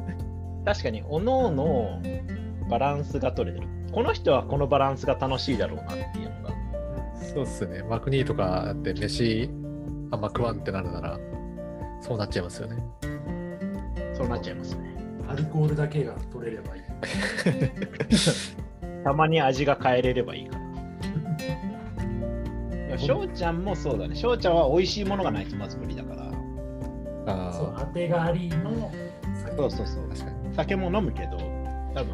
[0.66, 2.02] 確かに、おのおの
[2.70, 3.68] バランスが取れてる。
[3.92, 6.31] この人はこのバランスが楽しいだろうなっていう。
[7.34, 7.82] そうっすね。
[7.84, 9.50] マクニーとかだって飯
[10.12, 11.18] あんま食わんってなるなら、
[12.02, 12.84] そうなっちゃいますよね。
[14.14, 14.98] そうなっちゃいますね。
[15.30, 16.82] アルコールだけが取れればいい。
[19.06, 20.62] たまに味が変えれればいいから。
[22.88, 24.16] いや翔ちゃんもそうだね。
[24.16, 26.24] 翔ちゃんは美味しいものがないとまず無理だから。
[27.54, 28.92] そう、あ当てがありの
[29.34, 30.10] 酒そうそうそうあ、。
[30.10, 30.54] 確かに。
[30.54, 31.38] 酒も飲むけど、
[31.94, 32.14] 多分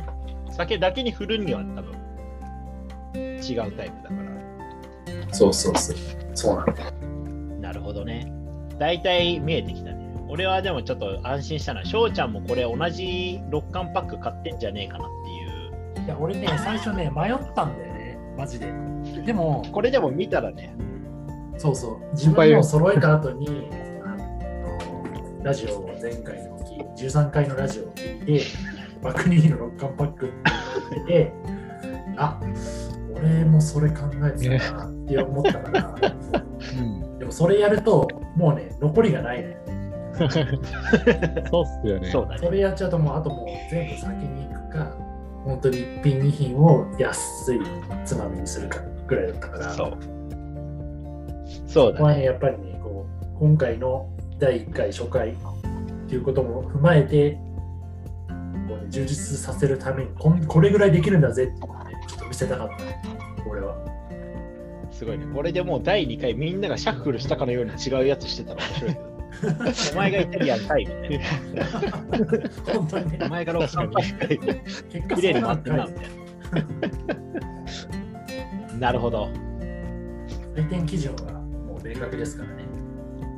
[0.52, 1.96] 酒だけに振るには多分
[3.16, 4.37] 違うタイプだから。
[5.32, 5.98] そうそうそう。
[6.34, 6.92] そうなんだ。
[7.62, 8.32] なるほどね。
[8.80, 9.98] 大体見えてきたね。
[10.30, 15.08] 俺はでもちょっと安心したのは、翔ちゃんもこれ同じ6缶パック買ってんじゃねえかなっ
[15.96, 16.06] ていう。
[16.06, 18.72] いや、俺ね、最初ね、迷ったんだよね、マジで。
[19.26, 20.76] でも、これでも見たらね、
[21.58, 23.70] そうそう、自分のを揃えた後に、
[25.44, 28.46] ラジオを前回の聞い13回のラジオを聞いて、
[29.02, 30.36] バクニーの6缶パックって
[30.92, 31.34] 言ってて、
[32.18, 32.40] あ
[33.20, 35.96] 俺もそれ考えてたなって思ったから、
[37.20, 39.58] でもそれやると、もうね、残りがないね。
[40.18, 42.12] そうっすよね。
[42.12, 42.38] そね。
[42.40, 44.96] それやっちゃうと、もうあともう全部先に行くか、
[45.46, 47.60] 本当に1品2品を安い
[48.04, 49.70] つまみにするかぐらいだったから。
[49.72, 49.98] そう。
[51.68, 51.98] そうだね。
[51.98, 55.36] ここはね、やっぱりね、こう今回の第1回初回っ
[56.10, 57.38] ていうことも踏まえて、
[58.68, 61.87] こうね、充実させるためにこん、これぐらいできるんだぜって
[62.28, 62.76] 見せたかった、
[63.50, 63.76] 俺は。
[64.92, 65.26] すごいね。
[65.34, 69.18] これでもう第2回みんながシャッフルしたかのように違うやつしてたら面白いけど。
[69.94, 71.66] お前がイタリアンかいみたいな。
[72.74, 73.30] 本当にねお。
[73.30, 74.38] 前がロッカーかい。
[74.90, 76.06] 結果綺麗に回ってんな、みたい
[78.74, 78.80] な。
[78.80, 79.30] なるほど。
[80.56, 82.66] 採点基準はもう明確ですからね。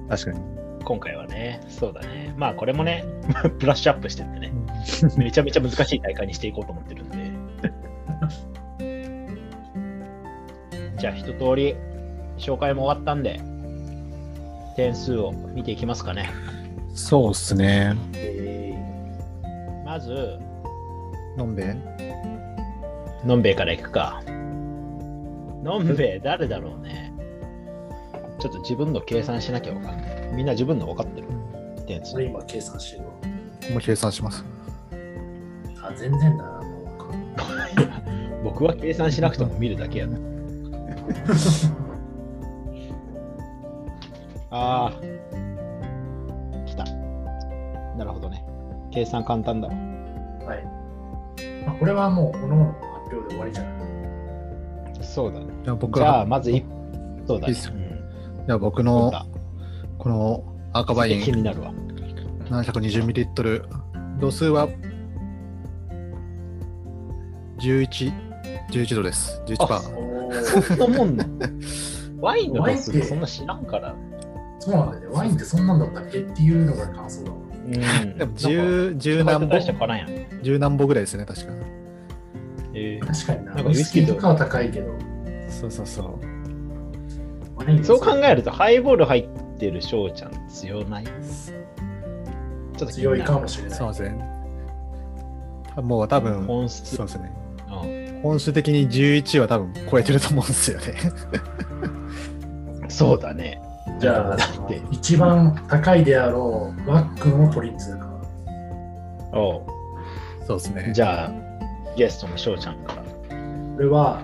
[0.09, 0.59] 確かに。
[0.85, 2.33] 今回はね、そうだね。
[2.37, 3.03] まあこれもね、
[3.59, 4.53] ブラッシュアップしてってね、
[5.17, 7.18] めちゃめちゃ難しい大会にしていこうと思ってるんで。
[10.99, 11.75] じゃあ一通り
[12.37, 13.39] 紹介も終わったんで、
[14.75, 16.29] 点数を見ていきますかね。
[16.93, 17.95] そうっすね。
[19.85, 20.37] まず、
[21.37, 21.75] 飲んで。
[23.25, 24.21] のんべえからいくか。
[25.63, 27.13] のんべえ誰だろうね。
[28.39, 30.33] ちょっと自分の計算しなきゃわかんない。
[30.33, 31.27] みんな自分の分かってる？
[31.87, 33.11] 点数今計算してるわ。
[33.71, 34.45] もう計算します。
[35.81, 36.61] あ、全然だな。
[36.61, 36.69] も
[38.41, 40.28] う 僕は計算しなくても見るだけやな。
[44.51, 44.91] ああ。
[46.65, 46.83] 来た。
[47.97, 48.43] なるほどね。
[48.91, 49.73] 計算簡単だわ。
[49.73, 50.63] はい。
[51.65, 52.75] まあ、これはもう、この発
[53.15, 53.73] 表で終わりじゃない。
[55.01, 55.45] そうだね。
[55.63, 56.65] じゃあ僕じゃあ、は、まず一
[57.27, 57.53] そうだね。
[57.53, 59.23] じゃあ僕のだ
[59.99, 61.71] この赤ワイン気になるわ。
[62.49, 63.63] 720ml、
[64.19, 64.67] 度数は
[67.59, 68.11] ？11、
[68.71, 69.39] 11度です。
[69.45, 70.08] 11%。
[70.31, 71.25] そんなもんな。
[72.19, 73.95] ワインの度数ってワインってそんな知らんから。
[74.59, 75.07] そうなんだよね。
[75.17, 77.37] ワインってそんなんだったっけっていうのが感想だわ。
[77.65, 77.71] うん。
[78.17, 80.09] でも10、10何大した歩、変わらんやん。
[80.41, 81.53] 10何歩ぐらいですね、確か。
[82.73, 83.53] えー確かにな。
[83.55, 84.91] なんかウイスキーとかは高いけど、
[85.49, 86.05] そうそうそう。
[87.83, 91.05] そう考えると、ハイボール入ってる翔ちゃん強ない？
[91.05, 91.11] ちょ
[92.75, 93.77] っと強いかもしれない。
[93.77, 94.25] そうですね。
[95.81, 97.31] もう多分、本質そうですね。
[98.23, 100.85] うん本数的に11は多分超えてると思うんですよね。
[102.89, 103.61] そうだね。
[103.99, 108.09] じゃあだって、一番高いであろうワックンを取りにするか。
[109.31, 109.63] おう
[110.45, 110.91] そうですね。
[110.93, 111.31] じゃあ、
[111.95, 113.03] ゲストの翔ちゃんから。
[113.03, 113.07] こ
[113.79, 114.21] れは、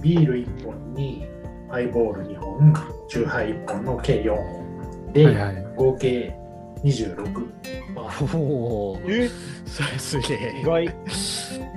[0.00, 1.26] ビール1本に
[1.68, 2.74] ハイボール2本、
[3.08, 5.66] チューハイ1本の計4本で、はいはい。
[5.76, 6.36] 合計
[6.84, 7.46] 26。
[7.94, 9.28] まあおお、え？
[9.66, 10.64] それすげえ意。
[10.64, 10.94] 外。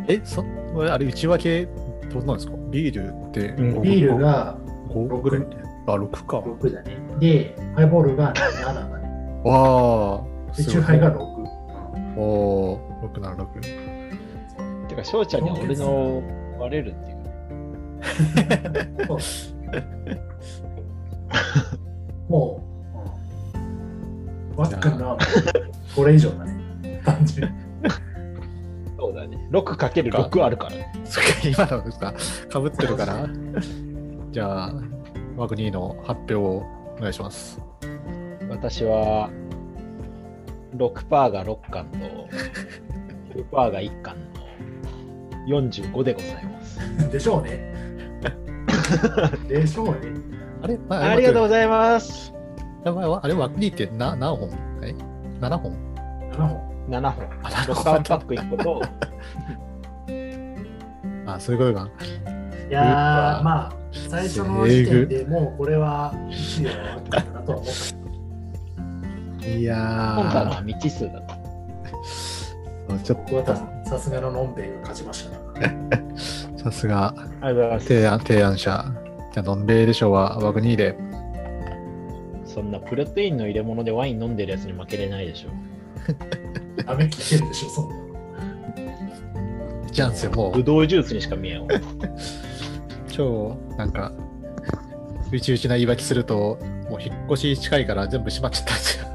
[0.08, 0.44] え、そ
[0.78, 1.66] あれ、内訳、
[2.12, 2.54] どうなんですか？
[2.70, 4.58] ビールって、うんごビールが
[4.90, 5.48] 5ぐらい
[5.88, 6.40] あ、6か。
[6.40, 6.98] 6だね。
[7.20, 9.42] で、ハイボールが7だね。
[9.44, 10.56] わあ。
[10.56, 11.18] で、チューハイが6。
[12.18, 14.88] おおー、6なら6。
[14.88, 16.22] てか、翔ちゃんには俺の
[16.60, 17.22] 割れるっていう。
[22.30, 22.62] も
[23.56, 25.18] う、うん、ワックンのは
[25.96, 27.02] これ以上だね。
[27.04, 27.54] 単純に。
[29.02, 29.36] そうだね。
[29.50, 30.76] 6×6 あるから。
[31.06, 32.14] そっか、今のですか、
[32.50, 33.28] かぶってるから。
[34.30, 34.74] じゃあ、
[35.36, 36.64] ワグニーの発表を
[36.98, 37.60] お願いします。
[38.48, 39.32] 私は、
[40.78, 41.98] 6%が6巻と、
[43.52, 44.16] 9%が1巻
[45.48, 47.12] の45でございます。
[47.12, 47.74] でしょうね。
[49.48, 49.96] でしょうね。
[50.62, 52.32] あれ、まありがとうごうざいます。
[52.86, 53.34] あれ、あれ？
[53.34, 54.52] ワグニーってな何本？
[54.84, 54.94] え
[55.40, 55.76] ?7 本
[56.34, 56.71] ？7本。
[56.92, 57.26] 7本。
[57.44, 58.82] あ6巻パック1個と、
[61.26, 61.92] あ、そういうことか。
[62.70, 63.74] いやー、まあ、
[64.10, 66.66] 最初の時点でもうこれは1位
[67.10, 67.74] だなとは思っ
[69.42, 69.48] た。
[69.48, 71.42] いやー本棚は未知数だと。
[73.04, 73.56] ちょっ僕はた
[73.90, 75.70] さすがののんべいが勝ちましたな。
[76.58, 77.88] と、 さすが、ありがとうございます。
[77.88, 78.86] 提案、提案者。
[79.34, 80.96] じゃあ、ノンベイでしょうは、ワグニーで。
[82.46, 85.50] そんなプロテインの入れ物でワイン飲んでるやつに負けれないでしょ。
[86.08, 86.41] ダ
[86.96, 88.02] メ切ってるでしょ、そんなの。
[89.92, 91.68] チャンスよ、もうブ、ドウジュースにしか見えんわ。
[93.08, 94.12] 超、なんか、
[95.32, 96.58] うちうちな言い訳すると、
[96.90, 99.08] もう引っ越し近いから全部閉まっちゃったんですよ。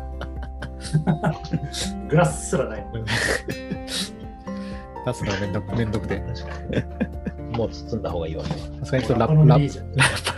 [2.09, 2.87] グラスすらない。
[5.07, 6.19] 出すのがめんどくめんどくて。
[6.19, 6.49] 確か
[7.41, 7.57] に。
[7.57, 8.45] もう包んだ方がいいわ。
[8.45, 8.51] さ
[8.87, 10.37] すがにちょっとララッパ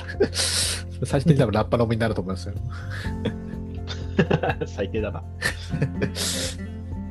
[1.04, 2.54] 最終的に多分ラッパ飲みになると思いますよ。
[4.66, 5.22] 最低だな。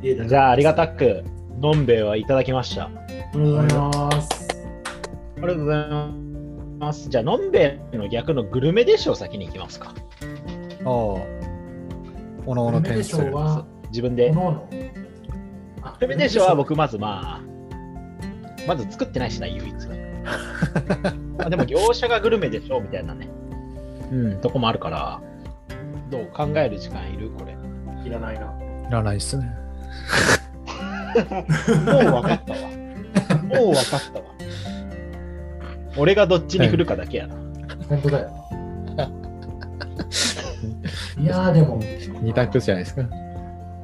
[0.02, 1.24] じゃあ、ありがたく、
[1.60, 2.86] のんべえはいただきました。
[2.86, 4.48] ありがとうございます。
[5.38, 5.88] ありがとうござい
[6.80, 7.10] ます。
[7.10, 9.94] じゃあ、のんべえの逆のグルメでしょ先に行きますか。
[10.86, 10.94] ああ。
[12.46, 14.30] おのおの点数は、自分で。
[14.30, 14.70] おのおの。
[15.82, 17.42] あグルメでしょは僕、まずまあ、
[18.68, 19.74] まず作ってないしな、唯一。
[21.40, 23.30] あでも、業者がグルメでしょみたいなね。
[24.12, 25.22] うん、とこもあるから、
[26.12, 27.56] どう考える時間いるこれ。
[27.56, 28.54] もいらないな。
[28.88, 29.67] いらないっすね。
[31.16, 32.60] う分かったわ。
[33.44, 34.26] もう分かったわ。
[35.98, 37.36] 俺がどっちに振るかだけやな。
[37.90, 38.32] 本当だよ。
[41.20, 41.80] いやーでも、
[42.22, 43.02] 二択じゃないですか。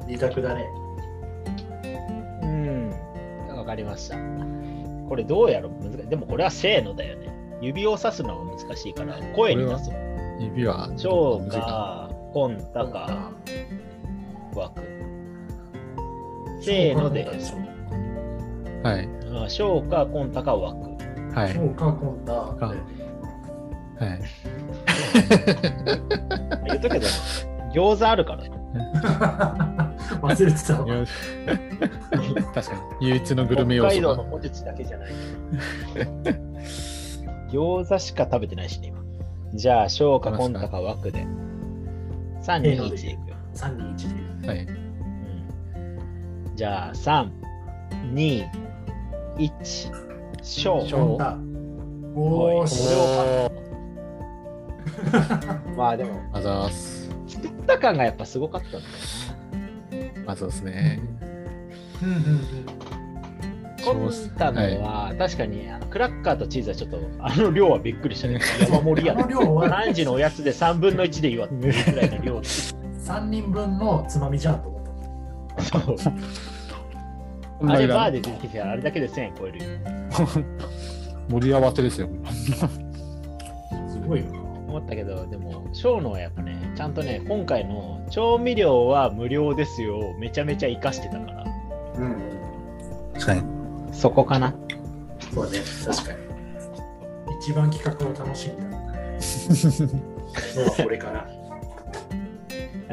[0.06, 0.64] 二択だね。
[2.42, 2.90] うん。
[3.56, 4.16] わかりました。
[5.08, 5.72] これどうやろう？
[5.84, 6.08] 難しい。
[6.08, 7.32] でもこれはせーのだよね。
[7.60, 9.90] 指をさすのは難しいから、声に出す。
[10.38, 10.88] 指は。
[10.96, 13.32] 小むずいかか、コンタか、
[14.54, 14.93] 枠。
[16.64, 17.24] せーので、
[18.82, 19.08] はい。
[19.44, 20.94] あ小か、コンタか、枠。
[21.34, 21.54] はい。
[21.54, 22.32] そうか、コンタ。
[22.32, 22.78] はい。
[26.66, 27.06] 言っとくけど、
[27.72, 28.50] 餃子あるからね。
[30.20, 30.88] 忘れてたわ。
[30.88, 31.12] よし
[32.54, 33.08] 確かに。
[33.08, 35.10] 唯一のグルメ要北海道の素ポテチだけじゃない。
[37.50, 39.00] 餃子しか食べてないしね、今。
[39.54, 41.24] じゃあ、小か、コンタか、枠で。
[42.42, 43.36] 3、2、1でいくよ。
[43.54, 44.46] 3、2、1で。
[44.48, 44.52] が。
[44.52, 44.83] はい。
[46.54, 47.30] うんじゃあ、3、
[48.14, 48.48] 2、
[49.36, 49.50] 1、
[50.40, 50.86] 小。
[50.86, 51.36] 小コンタ。
[52.14, 52.88] おーし。
[55.76, 57.10] まあでも、あざーす。
[57.26, 58.84] 作った感がやっぱすごかったんだよ
[60.26, 61.00] あそうですね。
[62.02, 62.66] うんうんうん。
[62.66, 63.84] な。
[63.84, 68.38] コンタのは、確かにあのクラッカーとチーズはちょっと、あの量はびっくりしたね。
[68.70, 72.38] 山盛りやあの量は何時のおやつで3分の1でいいわっていうくらいの量。
[73.04, 74.73] 3人分のつまみじゃんと思った。
[75.64, 75.96] そう
[77.66, 79.64] あれバーで出てきてあれだけで1000円超えるよ。
[81.30, 82.08] 盛り合わせですよ。
[83.88, 84.44] すごいよな。
[84.74, 91.44] 思ったけど、でも、ショーのはやっぱね、ちゃんとね、今回の調味料は無料ですよ、めちゃめちゃ活かしてたから、
[91.98, 92.16] うん。
[93.14, 93.42] 確かに。
[93.92, 94.52] そこかな。
[95.32, 96.18] そうね、確かに。
[97.40, 98.76] 一番企画を楽しんだ の
[100.64, 101.43] はこれから。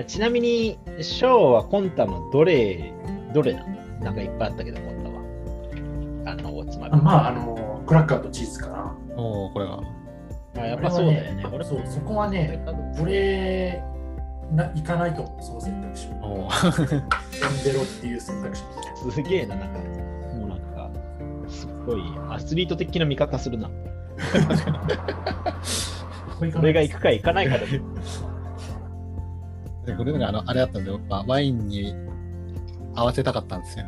[0.02, 2.92] あちなみに、ショーはコンタのどれ、
[3.34, 3.72] どれなの？
[4.06, 6.34] なんかいっぱいあったけど、コンタは。
[6.34, 6.94] あの、おつまみ。
[6.94, 8.98] あまあ、あの、クラッカーとチーズかな。
[9.16, 9.80] おおこれが。
[10.58, 11.46] あやっぱそうだよね。
[11.52, 12.64] 俺そう、そこはね、
[13.00, 13.82] 俺、
[14.52, 16.16] な行かないと思う、その選択肢は。
[16.28, 18.64] おーセンベロっていう選択肢。
[19.12, 19.80] すげえな、なんか、
[20.36, 20.90] もうなんか、
[21.48, 23.70] すっごいアスリート的な見方するな。
[26.60, 27.86] 俺が行くか行かないかだけど。
[29.86, 31.96] でこれがあのあれだったんで、まあ、ワインに
[32.96, 33.86] 合わせたかったんですよ。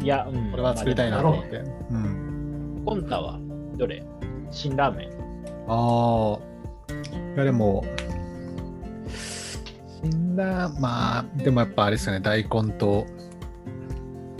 [0.00, 0.50] いや、うん。
[0.50, 1.62] これは作りたいなと思って。
[1.90, 2.82] まうん。
[2.84, 3.38] コンタは
[3.76, 4.04] どれ？
[4.50, 5.10] 辛ラーメン。
[5.68, 6.38] ああ。
[7.34, 7.84] いやでも、
[10.02, 13.06] 死んだ、まあ、でもやっぱあれですよね、大根と、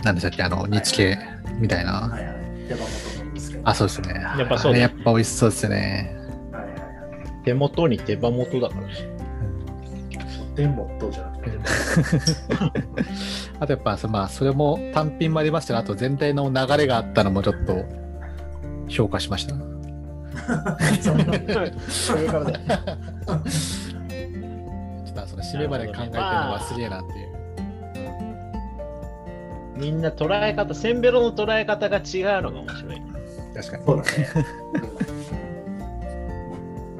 [0.03, 1.19] 何でしたっけ、あの、煮付け
[1.59, 1.91] みたいな。
[1.93, 2.35] はいはい。
[3.63, 4.13] あ、そうですね。
[4.13, 6.15] やっぱそうだあれやっぱ美味しそうですよね。
[6.51, 6.77] はいはいは
[7.41, 7.43] い。
[7.43, 9.18] 手元に手羽元だから。
[10.59, 11.57] 天もどうじゃなくて。
[13.59, 17.85] あとやっぱ、そまあ、それも単品もありましたが、あと全体の流れがあったのもちょっと
[18.89, 19.55] 評価しました。
[21.01, 21.23] そんな
[21.87, 27.29] それからだよ ちょっとその締めまで考えてるのはすげえなっていう。
[29.77, 32.01] みんな捉え方、センベロの捉え方が違
[32.39, 33.05] うのが面白いね。
[33.55, 33.85] 確かに。
[33.85, 34.09] そうだね。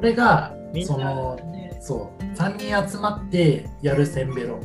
[0.00, 1.49] これがみ、んなその、ね、
[1.80, 4.60] そう、3人集まってやるせんべろ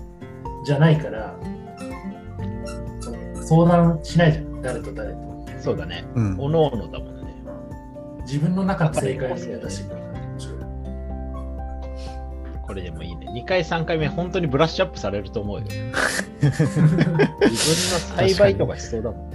[0.66, 1.36] じゃないから、
[3.41, 5.45] 相談しないじゃん、誰と誰と。
[5.59, 6.05] そうだね。
[6.16, 6.39] うん。
[6.39, 7.34] おのおのだもんね。
[8.26, 9.36] 自分の中の正解を。
[12.68, 13.28] これでもいいね。
[13.32, 15.66] 2回、3回目、本当にブラッシュアップされると思うよ。
[16.41, 17.20] 自分の
[18.18, 19.32] 栽培とかしそうだもん。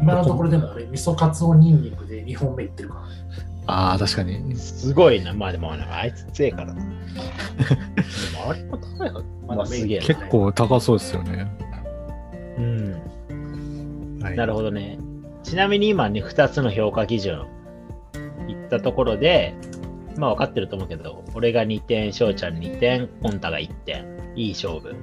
[0.00, 3.49] 今のところでも俺、味噌カツオニンニクで2本目いってるからね。
[3.66, 4.56] ああ、確かに。
[4.56, 5.32] すごいな。
[5.32, 6.74] まあでも、あいつ強いからな。
[6.74, 6.90] でも
[8.50, 10.06] あれも高いのまだすげえな。
[10.06, 11.46] 結構高そうですよね。
[12.58, 14.22] うん。
[14.22, 14.98] はい、なるほどね。
[15.42, 17.46] ちなみに今ね、2つの評価基準
[18.48, 19.54] 言ったところで、
[20.16, 24.04] まあ分かってると思うけど、俺が2点、翔ちゃん2点、コンタが1点。
[24.36, 24.94] いい勝負。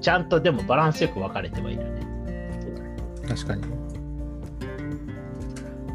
[0.00, 2.06] ちゃんとでもバランスよく分かれてはいるね。
[3.28, 3.62] 確かに。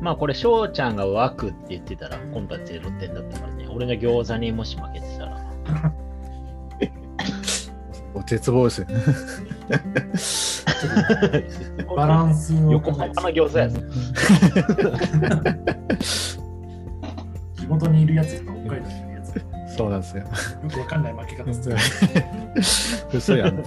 [0.02, 3.68] まあこれ、翔ちゃんが枠って言ってたら、コンタ0点だったからね。
[3.70, 5.44] 俺が餃子にもし負けてたら。
[8.14, 8.96] お絶望ですよね。
[11.96, 13.80] バランスを横浜の餃子やぞ。
[17.56, 19.36] 地元にいるやつと北海道にいるやつ。
[19.36, 19.42] よ
[19.78, 20.24] そうなんですよ。
[20.74, 21.76] くわかんない負け方する。
[23.14, 23.58] 嘘やん。
[23.58, 23.64] は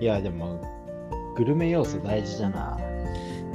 [0.00, 0.60] いや、でも、
[1.42, 2.78] グルメ要素大事じゃな。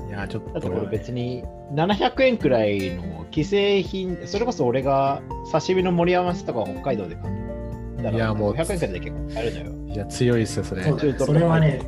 [0.08, 0.10] い。
[0.10, 5.22] いや、ちょっとだって俺別に700円くらいの既製品、それこそ俺が
[5.54, 7.98] 刺身の盛り合わせとか北海道で買う。
[7.98, 9.94] だからいやもう500円くらいで結構買えるのよ。
[9.94, 10.84] いや、強いですよ、それ。
[10.84, 11.82] それはね、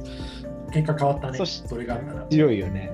[0.72, 1.38] 結果変わったね。
[1.38, 2.28] そしそれがあったら。
[2.28, 2.90] 強いよね。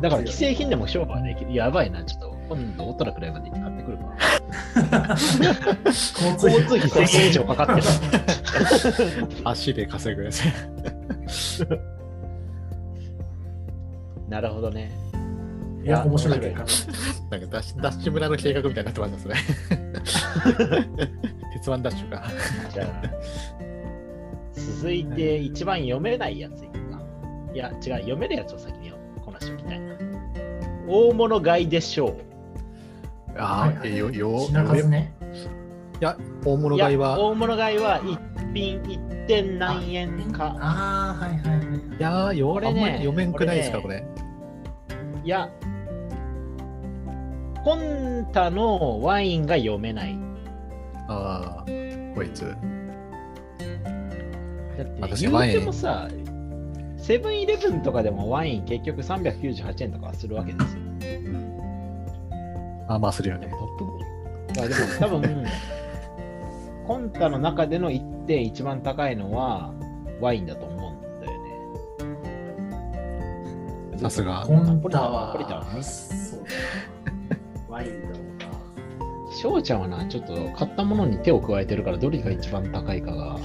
[0.00, 1.54] だから既製品でも商売できる。
[1.54, 5.16] やばいな、ちょっと今度、大人くらいまでに買ってくるか。
[5.86, 9.28] 交通交通費1000円以上かかってる。
[9.42, 10.44] 足で稼ぐやつ。
[14.28, 14.92] なるほどね。
[15.84, 16.54] いや、面白いね。
[17.30, 19.34] なんかダッシュダッシュ村の計画みたいになってますね、それ。
[21.52, 22.22] 鉄腕ダッシュか。
[22.72, 23.02] じゃあ、
[24.52, 27.02] 続いて一番読めないやついくか。
[27.52, 29.94] いや、違う、読めるやつを先にこなしておきたいな。
[30.88, 32.14] 大物買いでしょう。
[33.36, 35.12] ああ、よ、よ、品数ね。
[36.00, 38.18] いや、大物買いは、大物買いは一
[38.54, 40.56] 品一点何円か。
[40.60, 41.76] ああ、はいはいはい。
[41.98, 44.04] いやー、よ、ねあんまり読めんくないですか、ここれ。
[45.24, 45.50] いや、
[47.64, 50.18] コンタのワインが読めない。
[51.08, 51.64] ああ、
[52.14, 52.54] こいつ。
[54.76, 56.08] だって私言うてもさ、
[56.98, 60.82] セブンイレブンとかでもワイン結局398円とかはするわけですよ。
[62.88, 63.48] あ、まあ、するよね。
[64.56, 65.46] まあでも多分、
[66.86, 69.72] コンタの中での一点一番高いのは
[70.20, 70.73] ワインだと思う
[73.98, 74.44] さすが。
[74.46, 75.80] コンタは、ポリタンはね。
[77.68, 79.34] ワインだろうな。
[79.34, 83.38] 翔ちゃんはな、ちょっと買ったものに手を加えてるから、どれが一番高いかが。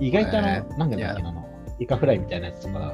[0.00, 2.92] 意外とあの、えーなんだっけな、あの、イカフライみたいなやつとか、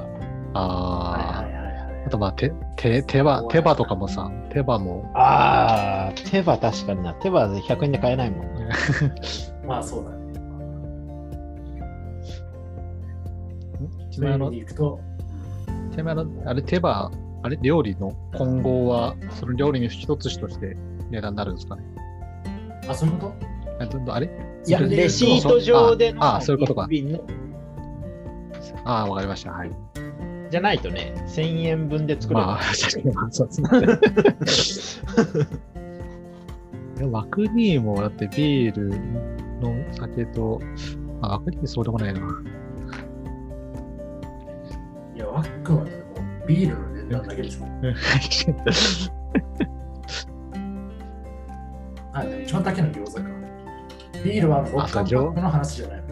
[0.53, 2.03] ああ、はいはいはいはい。
[2.05, 8.75] あとまあ、手、手、手羽、手羽とかもさ、手羽も、あー、手羽確かにな、手羽で100円で買えないもんな。
[9.65, 10.25] まあそうだね。
[14.11, 15.14] そういう意一番
[16.01, 17.11] あの味でいくと、手羽の、あれ手羽、
[17.43, 20.75] あれ料理の混合は、その料理の一つとして
[21.11, 21.83] 値段になるんですかね？
[22.87, 23.33] あ、そういうこ
[24.05, 24.13] と？
[24.13, 24.29] あれ？
[24.67, 26.87] いや、レシート上でのああそういうことか
[28.85, 29.51] ああ、わかりました。
[29.51, 29.71] はい。
[30.49, 35.45] じゃないとね、1000円分で作れば、まあ、 確かにまあそうですね。
[36.97, 38.89] いやワクニーもだってビール
[39.59, 40.61] の酒と、
[41.21, 42.21] あ、ワクニーそうでもないな。
[45.35, 45.97] ワックはね、も
[46.45, 47.65] うビールの値段だけでしょ。
[52.13, 53.23] あ、でも一番高いの餃子か。
[54.23, 56.03] ビールは6あそう缶パックの話じゃない。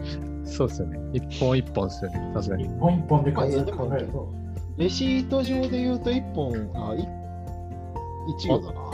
[0.44, 0.98] そうですよね。
[1.14, 2.30] 一本一本ですよね。
[2.34, 2.68] さすがに一。
[2.78, 4.28] 本一本で考あいやでもえると、
[4.76, 7.08] レシート上で言うと1本、あ、い
[8.28, 8.84] 1行だな。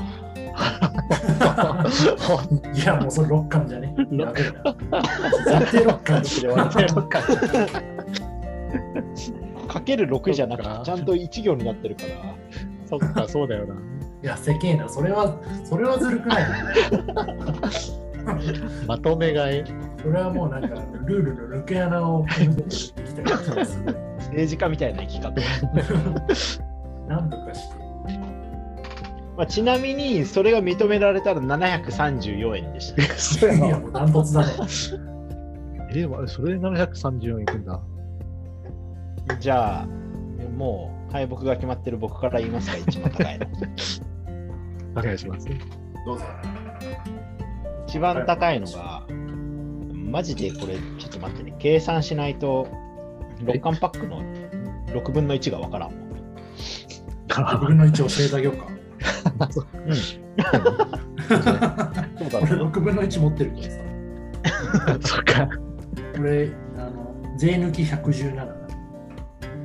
[2.72, 3.92] いや、もうそれ6巻じゃね。
[4.12, 4.62] やべえな。
[5.60, 6.86] 絶対6巻で終わったよ。
[9.70, 12.34] かける6じゃなくてちゃんと1行になってるから。
[12.86, 13.74] そっか、そうだよな。
[14.22, 14.88] いや、せけえな。
[14.88, 16.44] それは、それはずるくない
[18.86, 19.64] まとめ買い。
[20.02, 20.68] それはもうなんか、
[21.06, 23.96] ルールの抜け穴を組み込んできた感じがする。
[24.18, 25.40] 政治家みたいな生き方。
[27.08, 27.76] なんとかして。
[29.36, 33.02] まあ、ちなみに、それが認められたら734円でした。
[33.14, 34.52] そういや、もうダントツだね。
[35.90, 37.80] え、でもそれで734いくんだ。
[39.38, 39.86] じゃあ、
[40.56, 43.46] もう敗北が決まってる僕から言いますか、一番高いの。
[44.96, 45.46] お願いします。
[46.04, 46.24] どうぞ。
[47.86, 49.02] 一番高いのが、
[49.94, 52.68] マジでこれ、ちょっと待ってね、計算しないと、
[53.42, 54.22] 6巻パックの
[54.88, 56.00] 6分の1がわからんもん。
[57.28, 58.66] 6分の1教えてあげようか。
[59.86, 59.94] うん。
[59.94, 60.10] そ
[62.26, 62.68] うだ俺ろう。
[62.68, 63.70] 6分の1持ってるからさ。
[65.16, 65.48] そっか。
[66.18, 68.59] 俺、あの、税抜き117だ。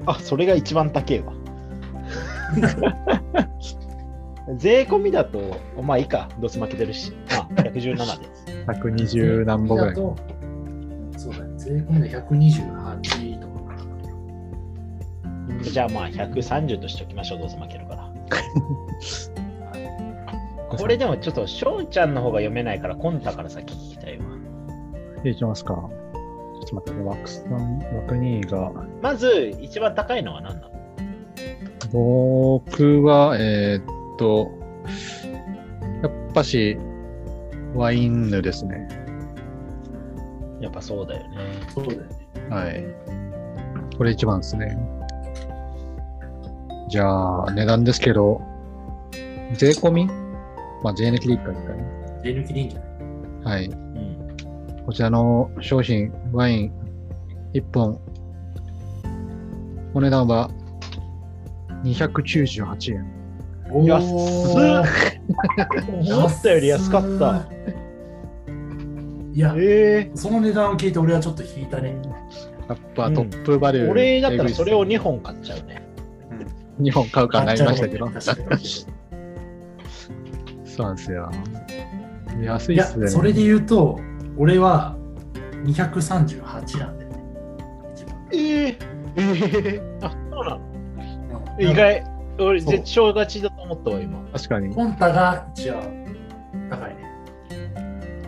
[0.05, 1.31] あ、それが一番高いわ。
[4.57, 8.45] 税込みだと、まあいいか、ドス負けてるし、まあ117です。
[8.67, 10.15] 120何本ぐらいそ
[11.29, 11.57] うだね。
[11.57, 13.55] 税込みで128とか。
[15.63, 18.07] じゃあまあ130としておきましょう、どうせ負けるから。
[20.77, 24.25] これでもちょっと、翔ちゃんの方が読めないから、コンタから先聞きたいわ。
[25.23, 25.89] いきますか。
[26.65, 28.71] ちょっと待ってね、ワクさん、ワクニーが。
[29.01, 30.71] まず、一番高いのは何なの？
[31.91, 34.51] 僕は、えーっと、
[36.01, 36.77] やっぱし、
[37.75, 38.87] ワインヌですね。
[40.59, 41.37] やっぱそうだよね。
[41.73, 42.07] そうだよね。
[42.49, 42.83] はい。
[43.97, 44.77] これ一番ですね。
[46.89, 48.41] じゃあ、値段ですけど、
[49.53, 50.05] 税込み？
[50.83, 51.83] まあ、税抜きでいいか一回ね。
[52.23, 53.67] 税抜きでいいんじゃない？
[53.67, 53.84] はい。
[54.85, 54.87] うん。
[54.87, 56.71] こちらの商品、ワイン
[57.53, 57.99] 1本、
[59.93, 60.49] お値段は
[61.83, 63.15] 298円。
[63.83, 64.07] 安っ
[66.11, 67.47] 思ったより安かった。
[69.33, 71.97] いや、えその値段を聞いて俺はちょっと引いたね。
[72.69, 75.87] やっぱトップバリュー、俺だったらそれをえぐいっ2本買っちゃうね。
[76.77, 78.09] す2本買うかなりましたけど。
[80.65, 81.31] そうなんですよ。
[82.41, 83.07] 安いや、いっすね。
[83.07, 83.99] それで言うと、
[84.37, 84.95] 俺は
[85.63, 87.11] 238なんでね。
[87.95, 88.77] 一番えー、
[89.15, 90.61] えー、あ、そうなの？
[91.57, 92.03] うん意外、
[92.37, 94.19] 俺、絶正勝ちだと思ったわ、今。
[94.33, 94.75] 確かに。
[94.75, 95.81] コンタが一番
[96.69, 96.95] 高いね。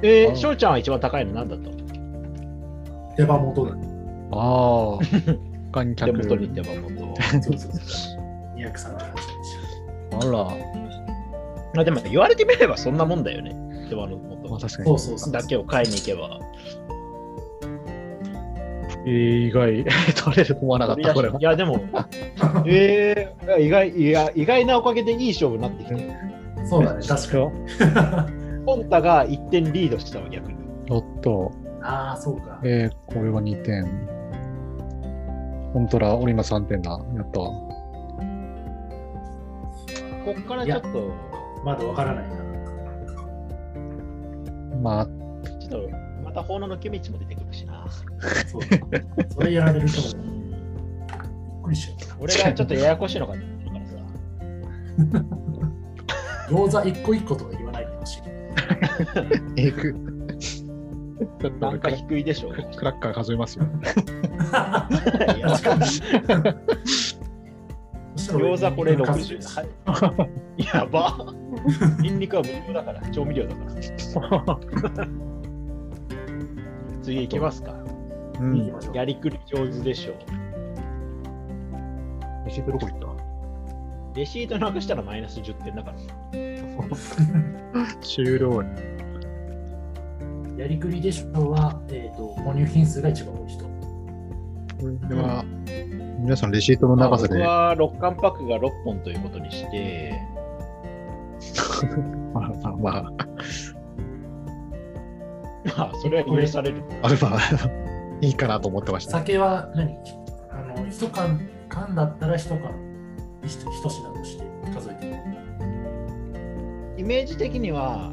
[0.02, 1.34] えー、あ翔ちゃんは一番高いの？
[1.34, 1.72] なんだと
[3.18, 3.88] 手羽元だね。
[4.32, 5.00] ああ。
[5.74, 6.18] 観手客。
[6.20, 7.16] 元に手羽元を。
[7.32, 7.72] そうそうそう。
[8.58, 8.78] 238でし
[10.14, 10.44] あら。
[11.74, 13.52] まあでも言われてみればそんなもんだよね。
[13.90, 14.88] 手羽の元まあ確かに。
[14.90, 15.34] そうそうそう。
[15.34, 16.40] だけを買いに行けば。
[19.06, 19.86] えー、意外。
[20.16, 21.40] 取れると思わなかった、これは。
[21.40, 21.80] いや、でも、
[22.68, 26.16] えー、意外いや意外なおかげでいい勝負になってきて、
[26.66, 28.66] そうだね、 確かに。
[28.66, 30.58] ポンタが1点リードしたわ、逆に。
[30.90, 31.52] おっと。
[31.82, 32.60] ああ、そうか。
[32.64, 33.86] えー、これは2点。
[35.72, 36.92] 本当だ、俺今3点だ。
[37.16, 37.52] やったわ。
[40.26, 40.88] こっからちょっと、
[41.64, 42.47] まだわからないな。
[44.82, 45.90] まあ、ちょっと、
[46.24, 47.86] また法の抜け道も出てくるしな。
[48.48, 48.78] そうだ。
[49.30, 50.14] それやられると思う。
[50.14, 53.96] びっくりしちゃっ俺がちょっとややこしいのかと思からさ。
[56.48, 56.54] た。
[56.54, 58.22] 餃子一個一個とは言わないでほしい。
[59.58, 59.94] えぐ。
[61.40, 62.50] ちょっとなんか低いでしょ。
[62.50, 63.66] クラッカー数えますよ。
[64.52, 65.86] 確かに。
[68.38, 69.56] 餃子これ数60。
[69.56, 69.64] は
[70.58, 71.18] い、 やば。
[72.02, 73.72] ニンニクは無料だから、調味料だから。
[77.04, 77.74] 次行きますか。
[78.40, 78.72] うん。
[78.94, 80.16] やりくり上手でしょう。
[82.46, 83.08] レシートどこ行った？
[84.20, 85.98] レシートなくしたらマイナス10点だから。
[88.02, 88.64] 終了。
[90.58, 93.64] やりくりでしょうは、えー、と購入品数が一番多い人。
[93.66, 93.72] こ
[95.10, 95.44] れは、
[96.20, 100.20] 皆さんレシートの長さで、まあ僕は6巻パックが6本ということにして、
[102.34, 103.04] まあまあまあ、
[105.78, 106.82] まあ、それは許される。
[107.04, 107.40] あれば
[108.22, 109.12] いいかなと思ってました。
[109.20, 109.96] 酒は何？
[110.50, 111.40] あの一缶
[111.70, 112.60] 缶だったら一缶
[113.44, 114.44] 一一品として
[114.74, 115.16] 数えてる。
[116.98, 118.12] イメージ的には、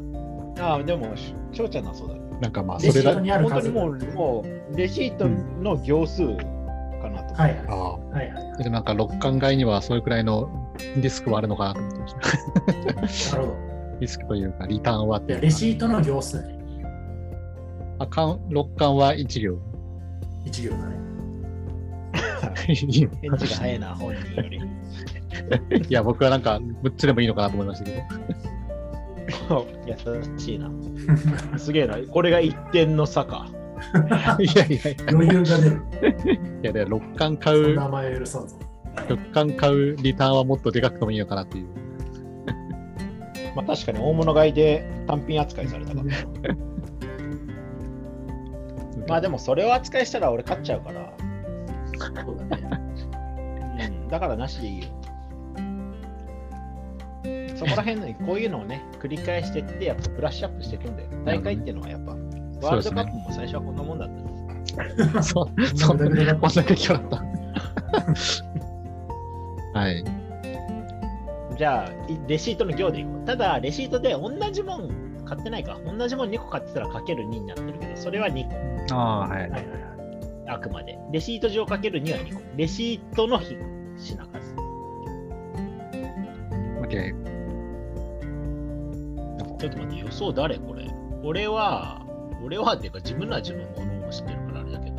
[0.59, 1.07] ああ、でも、
[1.51, 2.15] 翔ちゃんのはそうだ。
[2.39, 3.21] なんかまあ、レシートそれだ。
[3.21, 6.54] にある数本当にもう、もう、レシートの行数かなと。
[7.35, 7.97] はいはいああ。
[7.97, 8.63] はいはい。
[8.63, 10.49] でなんか6巻買いにはそれくらいの
[10.97, 13.37] リスクはあるのかなと思ってました。
[13.37, 13.65] なるほど。
[13.99, 16.55] リスクというか、リターンはってレシートの行数ね。
[17.99, 19.57] あ巻6巻は1行。
[20.45, 20.95] 一行だね。
[22.65, 24.59] 返事が早いな、 本人より。
[25.89, 27.91] いや、僕はなんか6つでもいいのかなと思いましたけ
[29.49, 29.65] ど。
[29.85, 29.95] 優
[30.37, 30.69] しいな。
[31.57, 31.97] すげえな。
[31.97, 33.47] これが一点の差か。
[34.39, 35.81] いやいやい余裕が出る。
[36.65, 38.55] や、で6巻買う、そんな前許さんぞ。
[39.07, 41.67] 6巻買うリターンはもっとでかくてもいいのかなっていう。
[43.55, 46.07] まあ確かに大物買いで単品扱いされたから。
[49.07, 51.13] まあでもそれを扱いしたら俺勝っちゃうから。
[52.25, 52.81] そうだね。
[54.03, 54.87] うん、だからなしでいいよ。
[57.55, 61.09] そこら辺のこういうのをね、繰り返してって、やっぱブラッシュアップしていくんだよ。
[61.23, 62.15] 大会っていうのはやっぱ、
[62.61, 64.09] ワールドカップも最初はこんなもんだっ
[65.13, 65.23] た。
[65.23, 67.25] そう、そんな、こんだけキャラだった。
[69.79, 70.03] はい。
[71.57, 73.25] じゃあ、いレシートの行でいこう。
[73.25, 74.89] ただ、レシートで同じもん
[75.25, 75.79] 買ってないか。
[75.85, 78.95] 同じもん2個買ってたらかける2になってるけど、それは2個。
[78.95, 79.41] ああ、はい。
[79.41, 79.65] はいはいはい。
[80.47, 80.97] あくまで。
[81.11, 82.41] レシート上かける2は2個。
[82.55, 83.57] レシートの品
[83.97, 84.15] 数。
[86.81, 87.13] OK。
[89.57, 90.85] ちょっと待って、予想誰これ？
[91.23, 92.04] 俺は、
[92.45, 94.97] 俺はっていうか自分らは自分のものを知ってるからあれだけど、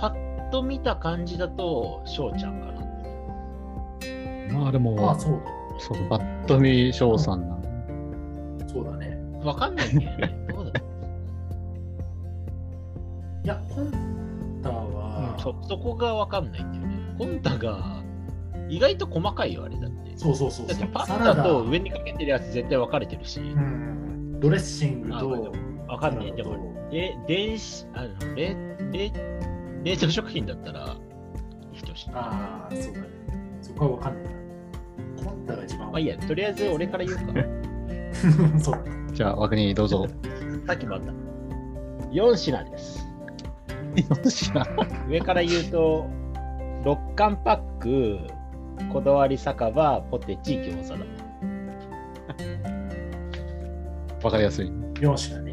[0.00, 2.74] パッと見た感じだと、翔ちゃんかな。
[4.58, 5.42] まあでも、ああ、そう
[5.78, 7.56] そうそう、バッと見翔さんな。
[8.58, 8.68] だ。
[8.68, 9.18] そうだね。
[9.44, 10.46] わかんないんだよね。
[10.48, 10.72] どう
[13.44, 17.14] いや、コンタう、は、うんそそこがわかんないんだよね。
[17.18, 18.02] コンタが
[18.70, 20.16] 意外と細かいよ、あれだって。
[20.16, 20.94] そうそうそうそうだって。
[20.94, 25.52] パサラダスタと上にかけてるやつ絶対分かれてるし、うん、ドレッシングあと、
[25.88, 26.34] わかんない。
[26.34, 26.56] でも、
[26.90, 28.56] で電子、あの冷
[28.92, 29.12] 冷
[29.84, 30.96] 冷凍食品だったら。
[32.12, 33.08] ああ、そうだね。
[33.60, 35.24] そこはわかんないな。
[35.24, 37.22] コンタが一番まあいいや、とりあえず俺から言うか。
[38.58, 38.84] そう。
[39.12, 40.06] じゃあ、枠にどうぞ。
[40.66, 41.12] さっきもあった。
[42.12, 43.06] 4品です。
[43.96, 44.66] よしな。
[45.08, 46.06] 上から言うと、
[46.84, 48.18] 6巻パック、
[48.92, 51.04] こだわり酒場、ポテチ、餃子だ。
[54.22, 54.66] わかりやすい。
[54.66, 55.43] 4品。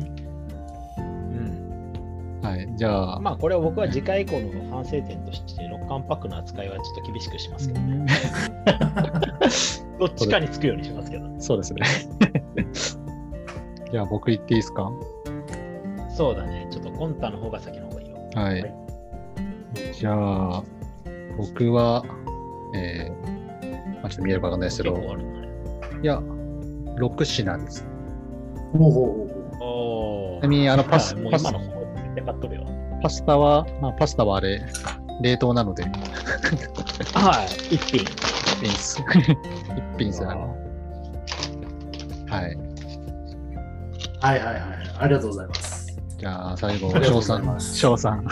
[2.68, 2.78] はい。
[2.78, 7.80] じゃあ、まあこれは僕は次回以降の反省点として、6巻パックの扱いはちょっと厳しくしますけど、
[10.00, 11.26] どっちかにつくようにしますけど。
[11.40, 11.82] そうですね。
[13.92, 14.92] じゃあ僕言っていいですか？
[16.16, 16.68] そうだね。
[16.70, 18.18] ちょっとコンタの方が先の方がいいよ。
[18.36, 18.62] はい。
[18.62, 18.74] はい
[19.94, 20.64] じゃあ、
[21.38, 22.04] 僕は、
[22.76, 25.08] えー、まあ、ちょっと見えるかわかんないですけど、ね。
[26.02, 27.86] いや、6品です。
[28.74, 31.46] ほうほうほうほおちなみに、あの、パス、パス
[32.12, 32.66] 今の方絶対買っとるよ。
[33.02, 34.62] パスタは、まあ、パスタはあれ、
[35.22, 35.84] 冷凍なので、
[37.14, 37.76] はい。
[37.76, 38.02] 一品。
[38.02, 38.10] 一
[38.60, 39.02] 品です。
[39.12, 39.38] 一
[39.98, 40.36] 品ですよね。
[42.30, 42.54] はい。
[42.54, 42.60] う。
[44.22, 44.60] はいはいはい。
[45.00, 45.98] ありがとうございます。
[46.18, 48.26] じゃあ、最後翔さん、翔さん。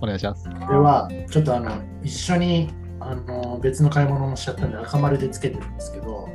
[0.00, 0.44] お願いします。
[0.44, 1.70] では、ちょっとあの、
[2.02, 2.70] 一緒に
[3.00, 6.28] あの別の買い物もしちゃったんで赤丸でつけてるんですけど、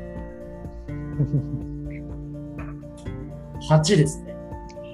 [3.69, 4.32] 8ですね。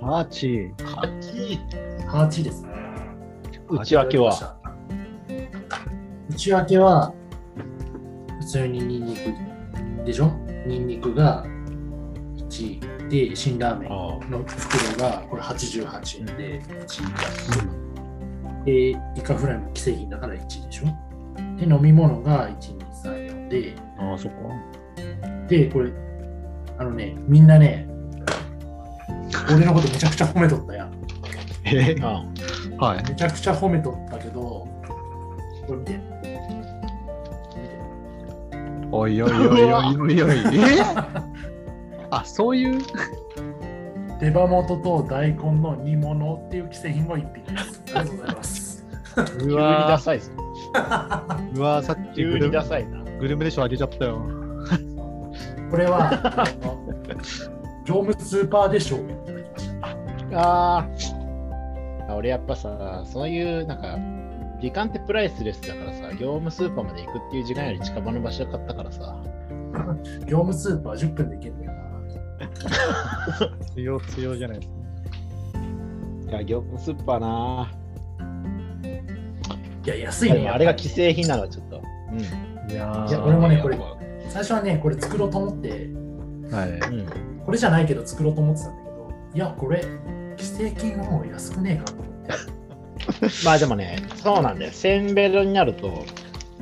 [0.01, 1.09] ハーチ八。
[2.07, 2.69] 8ですね。
[3.69, 4.57] 内訳は？
[6.29, 7.13] 内訳は、
[8.39, 9.33] 普通にニンニク
[10.05, 10.31] でしょ？
[10.65, 11.43] ニンニクが
[12.37, 13.93] 1で、辛ラーメンあ
[14.29, 16.61] の袋がこれ88円で
[18.63, 20.85] 1で、イカフライも既製品だから1でしょ？
[21.57, 24.37] で、飲み物が1、2、3、4で、ああ、そっか。
[25.49, 25.91] で、これ、
[26.77, 27.88] あのね、みんなね、
[29.53, 30.91] 俺のことめちゃくちゃ褒めとったやん。
[31.65, 31.95] え？
[32.01, 32.23] あ。
[32.79, 33.03] あはい。
[33.03, 34.67] めちゃくちゃ褒めとったけど、こ
[35.69, 35.99] れ見て。
[38.91, 40.37] おいおいおいおいおいおい。
[40.57, 40.81] え？
[42.09, 42.81] あ、そういう？
[44.19, 47.81] 手羽元と大根の煮物っていう既製品も一品です。
[47.95, 48.85] ありがとうございます。
[49.41, 50.31] うわダサいぞ。
[50.73, 53.03] ー うわーさっきグルダサいな。
[53.19, 54.21] グルメでしょあげちゃったよ。
[55.69, 56.79] これは、あの
[57.89, 60.39] 業務スーパーで賞をいただきました。
[60.39, 60.77] あ
[62.07, 62.13] あ。
[62.13, 63.97] 俺やっぱさ、そういう、なんか、
[64.61, 69.23] 時間ってプライスレスだからさ、業務スーパーまで行くっていう時間より近場の場所で買ったからさ。
[70.27, 71.79] 業務スーパー10分で行けるんだよな。
[73.75, 76.31] 強強じゃないですか。
[76.31, 77.71] いや、業務スーパーな。
[79.83, 80.47] いや、安いね。
[80.47, 81.81] あれが既製品なのはちょっと。
[82.11, 82.71] うん。
[82.71, 83.79] いやーいや俺もねこれ
[84.27, 85.69] 最初はね、これ作ろうと思って、
[86.51, 86.69] はい。
[86.93, 87.28] うん。
[87.49, 89.81] これじゃないけど作ろうと思ってたんだけど、いや、これ、
[90.37, 92.31] 既製品はもう安くねえかと思って。
[93.43, 94.71] まあでもね、そうなんだよ。
[94.71, 96.05] せんべろになると、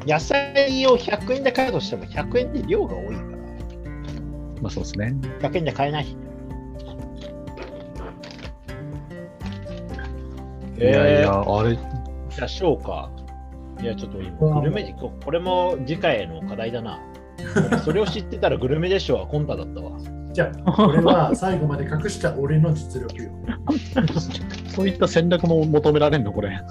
[0.05, 3.17] 野菜を100円で買うとしても100円で量が多いから、
[4.61, 5.13] まあそうですね。
[5.41, 6.05] 100円で買えない。
[10.77, 13.11] いやいや、えーあれ、じゃあ、そうか。
[13.81, 16.97] いや、ちょっと今、グルメ、ここれも次回への課題だな。
[17.57, 19.91] 俺 それを知ってたらグルメでしょはコンタだったわ。
[20.37, 23.31] じゃあ、これは最後まで隠した俺の実力よ。
[24.69, 26.61] そういった戦略も求められんの、これ。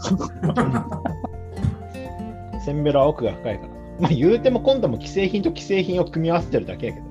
[2.64, 3.68] せんべろは奥が深いから。
[4.02, 7.06] まあ言うても今度も既製品と既製品を組み合わせてるだけやけど。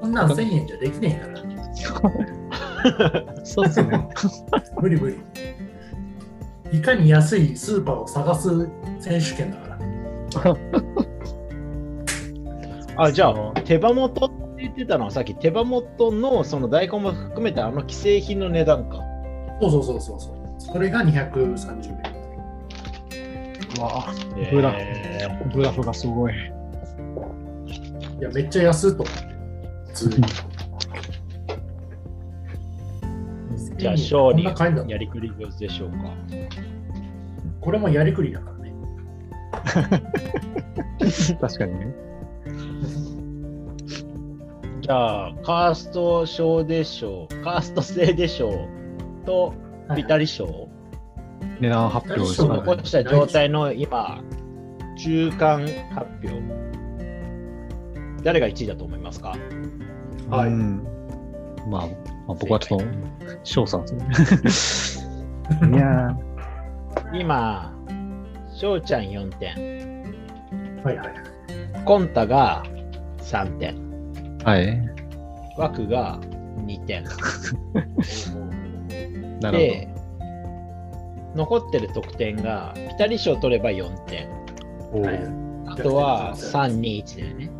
[0.00, 3.34] こんなん1000円じゃできねえから。
[3.44, 4.08] そうですね。
[4.80, 5.18] 無理無理。
[6.72, 8.48] いかに安いスーパーを探す
[8.98, 10.56] 選手権だか
[12.96, 13.04] ら。
[13.04, 18.98] あ、じゃあ、手羽元言ってたのはさっき手羽元のその大根も含めたあの既製品の値段か。
[19.60, 20.44] そうそうそうそうそう。
[20.58, 22.14] それが230円。
[23.76, 24.06] うわ
[24.36, 26.32] えブラーグラフがすごい。
[26.34, 29.22] いや、めっちゃ安いと思って。
[29.88, 30.26] 普通に。
[33.76, 35.96] じゃあ、勝利こんな買いんだやりくり上手でしょうか。
[37.60, 38.74] これもやりくりだからね。
[41.40, 41.94] 確かにね。
[44.84, 49.54] じゃあ、カースト賞でしょう、カースト制でしょうと、
[49.96, 50.68] ピタリ賞。
[51.58, 52.34] 値段発表です。
[52.34, 54.20] そうか残した状態の今、
[54.98, 56.42] 中間発表。
[58.22, 59.34] 誰が1位だと思いますか？
[60.28, 60.48] はい。
[60.48, 60.86] うん。
[61.70, 62.84] まあ、まあ、僕はちょっと、
[63.42, 65.08] 翔さんです
[65.62, 65.78] ね。
[65.78, 66.14] いや
[67.14, 67.74] 今、
[68.52, 69.54] 翔ちゃん4点、
[70.84, 71.08] はいはい。
[71.86, 72.62] コンタが
[73.18, 73.83] 3点、ー、
[74.44, 74.80] はい。
[75.56, 76.18] 枠が
[76.66, 77.04] 2点。
[79.40, 79.88] なるで、
[81.34, 84.28] 残ってる得点が、ピタリ賞取れば4点。
[85.66, 87.50] あとは3、2、1だよね。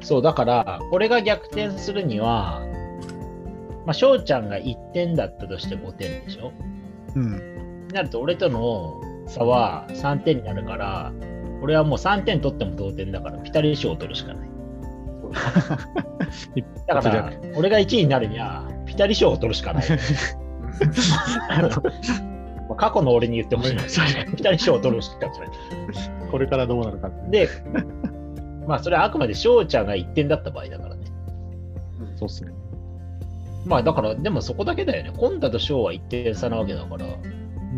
[0.00, 2.62] そう、だから、これが逆転するには、
[3.84, 6.52] まあ、翔ちゃんが1点だったとして5点でしょ？
[7.14, 7.86] うん。
[7.88, 11.12] になると、俺との差は3点になるから、
[11.62, 14.48] 俺はもう3点取っても同点だから、ピタリ賞を取るしかない。
[16.54, 19.84] 一 だから俺が1位になるには、ピタリ賞を取るしかない。
[22.68, 23.82] まあ過去の俺に言ってほしい な。
[24.34, 25.32] ピタリ賞を取るしかない。
[26.30, 27.10] これからどうなるか。
[27.30, 27.48] で、
[28.66, 31.06] まあ、それはあくまで翔ちゃんが1点だった場合だからね。
[32.16, 32.52] そうっすね。
[33.64, 35.12] まあだから、でもそこだけだよね。
[35.16, 37.06] コンタとショーは1点差なわけだから、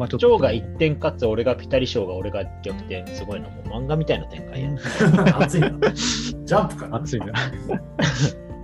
[0.00, 4.70] まあちょが1点勝つ、俺がピタリ賞が俺が逆転、すごいの、もう漫画みたいな展開や。
[5.38, 5.68] 熱いな。
[5.68, 6.96] ジャンプかな。
[6.96, 7.34] 熱いな。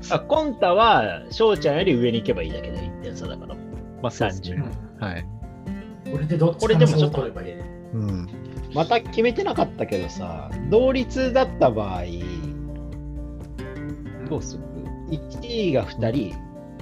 [0.08, 3.54] あコンタは翔ちゃんより上に行けばいいだけで1点差だから。
[4.00, 4.64] まあそうですね。
[4.98, 5.26] うんはい。
[6.10, 7.52] これでどっちこれでもちょっと取ればいい。
[7.52, 8.28] うん。
[8.72, 12.04] また決めてなかったけどさ、同率だった場合、
[14.30, 14.62] どうする
[15.10, 16.34] ?1 位が2人、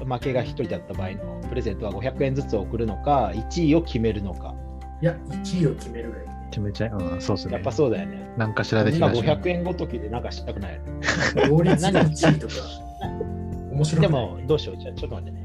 [0.06, 4.54] 負けが1人だった場合のプレゼントは500円ずつ送るのか、1位を決めるのか。
[5.02, 6.24] いや、1位を決めるがいい。
[6.50, 6.98] 決めちゃう？
[6.98, 7.54] うん、そうですね。
[7.54, 8.32] やっぱそうだよね。
[8.36, 9.24] 何かしらできましょう。
[9.24, 10.80] 500円ごときでなんかしたくない？
[11.48, 12.54] 同率で1位とか、
[13.72, 14.00] 面白い？
[14.02, 14.76] でも、どうしよう？
[14.78, 15.44] じゃあ、ちょっと待ってね。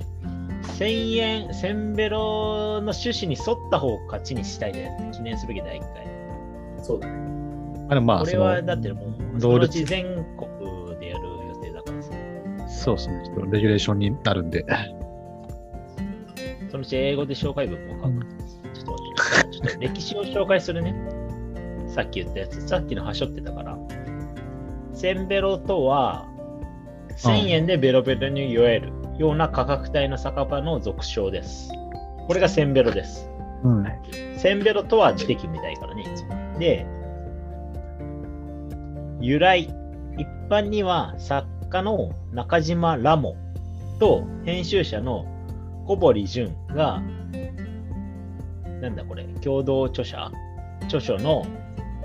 [0.77, 6.07] 1000円、センベロの趣旨に沿った方を勝ちにしたいで、記念すべき第1回。
[6.83, 7.13] そうだね。
[7.89, 10.03] あでもまあ、これはだってもう、そ同率全
[10.37, 12.01] 国でやる予定だから
[12.69, 13.23] そうですね。
[13.25, 14.63] ちょっとレギュレーションになるんで。
[16.69, 18.25] そのうち英語で紹介文も書く。
[18.73, 18.95] ちょっと
[19.51, 20.93] ちょっと歴史を紹介するね。
[21.87, 23.77] さっき言ったやつ、さっきのはしょってたから。
[24.93, 26.27] センベロとは、
[27.17, 31.71] 1000円でベロベロに酔えるような価格帯の酒場の俗称です。
[32.27, 33.29] これがセンベロです。
[33.63, 33.85] うん。
[34.37, 36.05] センベロとは出て決めたいからね。
[36.59, 36.85] で、
[39.19, 39.73] 由来。
[40.17, 43.35] 一般には作家の中島ラモ
[43.99, 45.25] と編集者の
[45.89, 47.01] 小堀淳が、
[48.79, 50.31] なんだこれ、共同著者？
[50.83, 51.47] 著書の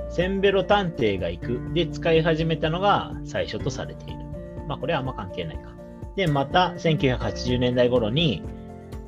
[0.08, 4.20] センベロ探偵が行くで使い始めたのが最初とされている。
[4.66, 5.74] まあこれはあんま関係ないか。
[6.16, 8.42] で、また1980年代頃に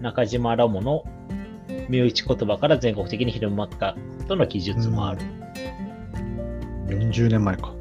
[0.03, 1.05] 中島ラモの
[1.89, 3.97] 身内言葉から全国的に広まった
[4.29, 5.23] との記述もある。
[6.89, 7.73] 40年前か。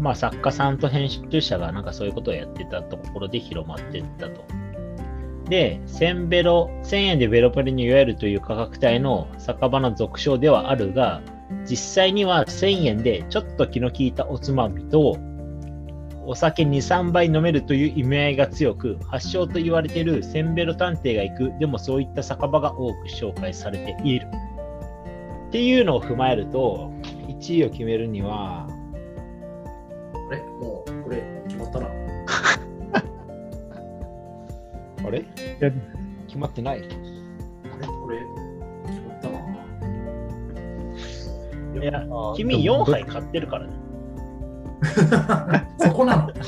[0.00, 4.44] まあ作家さんと編集者がなんかそういうことをやってたところで広まっていったと。
[5.48, 11.22] で、1000ベロ、1000円でベロペロに酔えるという価格帯の酒場の俗称ではあるが、
[11.68, 15.16] 実際には1000円でちょっと気の利いたおつまみと、
[16.28, 24.26] お酒2、3杯飲めるという意味合いが強く、発祥と言われているセンベロ探偵が行く、でもそういった酒場が多く紹介されている。
[25.46, 26.90] っていうのを踏まえると、
[27.28, 30.40] 1位を決めるには、あれ？
[30.60, 30.84] も
[35.06, 35.24] あれ？
[35.60, 35.70] や
[36.26, 36.78] 決まってない？
[36.78, 36.88] あれ？
[37.86, 38.18] これ、
[38.86, 39.38] 決まったな。
[41.82, 43.72] いや、君4杯買ってるからね。
[45.78, 46.28] そこなの？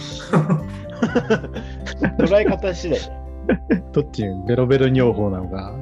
[2.18, 2.98] 捉え方次第。
[3.92, 4.24] どっち？
[4.46, 5.74] ベロベロ尿法なのか、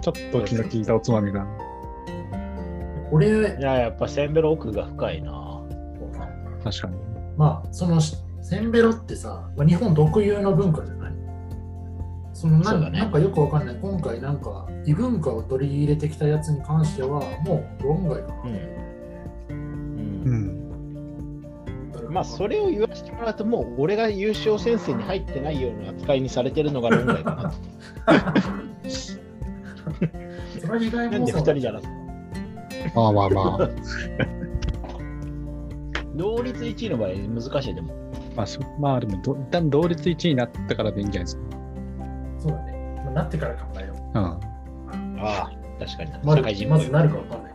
[0.00, 1.46] ちょっと気の利いたおつまみが。
[3.10, 3.32] これ、い
[3.62, 5.62] や、やっぱセンベロ奥が深いな。
[6.64, 6.96] 確かに。
[7.36, 8.16] まあ、その、セ
[8.60, 11.12] ンベロってさ、まあ、日本特有の文化じゃない？
[12.38, 13.78] そのなそねなんかよくわかんない。
[13.82, 18.42] 今回なんか異文化を取り入れてきたやつに関しては、もう論外かな。
[18.44, 18.54] うん。
[18.54, 18.60] う
[19.50, 20.38] うん
[22.06, 22.12] ん。
[22.12, 27.52] まあ、それを言わせてもらうと、もう俺が優勝戦線に入ってないような扱いにされてるのが論外かな。
[28.88, 29.18] そ
[30.68, 31.90] れは意外なんで2人じゃなくて。
[32.94, 33.70] まあまあまあ。
[36.14, 37.92] 同率1位の場合難しいでも。
[38.36, 41.57] まあ、そまあでもど、一旦同率1位になったからでいいんじゃないですか。
[42.38, 43.02] そうだね。
[43.04, 44.18] まあ、なってから考えよう。
[44.18, 44.24] うん。
[44.24, 44.40] あ
[45.22, 46.20] あ、確かにな。
[46.22, 47.52] ま社会人っぽいずまずなるかわかんない。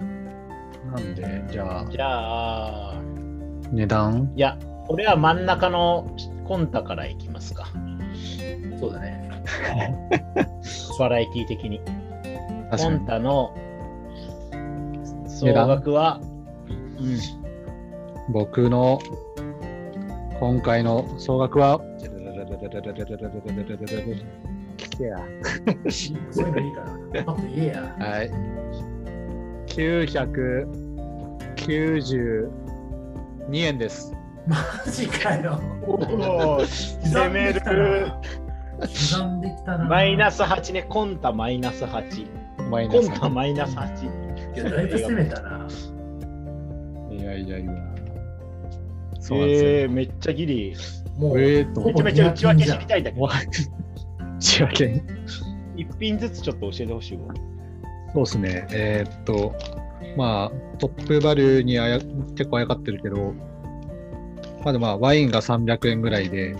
[0.93, 3.01] なんで、じゃあ、じゃあ、
[3.71, 4.31] 値段？
[4.35, 4.57] いや、
[4.87, 6.05] 俺は真ん中の
[6.45, 7.67] コンタからいきますか。
[8.79, 9.29] そうだね。
[10.99, 11.79] バラエティ的に。
[11.79, 11.85] コ
[12.71, 12.95] 確かに。
[12.95, 13.55] ンタの
[15.27, 16.19] 総額は、
[16.99, 17.17] うん、
[18.33, 18.99] 僕の
[20.39, 21.81] 今回の総額は、
[24.93, 25.17] 聞けや。
[26.31, 26.87] そういうのいいから。
[27.23, 27.95] パッと言えや。
[27.99, 28.31] はい。
[29.67, 32.49] 992
[33.53, 34.11] 円です。
[34.47, 34.57] マ
[34.91, 35.61] ジかよ。
[35.85, 35.99] おお、
[36.65, 37.61] 攻める。
[37.61, 37.71] 刻
[39.23, 39.85] んできたな。
[39.85, 42.27] マイナス8ね、コンタマイナス8。
[42.57, 43.19] コンマイナス。
[43.19, 44.55] タマイナス8。
[44.55, 45.67] いや、だいぶ攻めたな。
[47.11, 47.71] いやいやいや。
[49.19, 49.69] そうなんですよ。
[49.69, 50.75] えー、めっちゃギリ。
[51.17, 53.27] もう、えめちゃめちゃ内訳知りたいんだけど
[54.43, 55.03] 仕分け
[55.77, 57.33] 一品ずつちょっと教えてほしいわ。
[58.13, 58.67] そうですね。
[58.71, 59.55] えーっと、
[60.17, 61.99] まあ、トップバリューにあや
[62.35, 63.33] 結構あやかってるけど、
[64.63, 66.55] まあでもまあ、ワインが300円ぐらいで、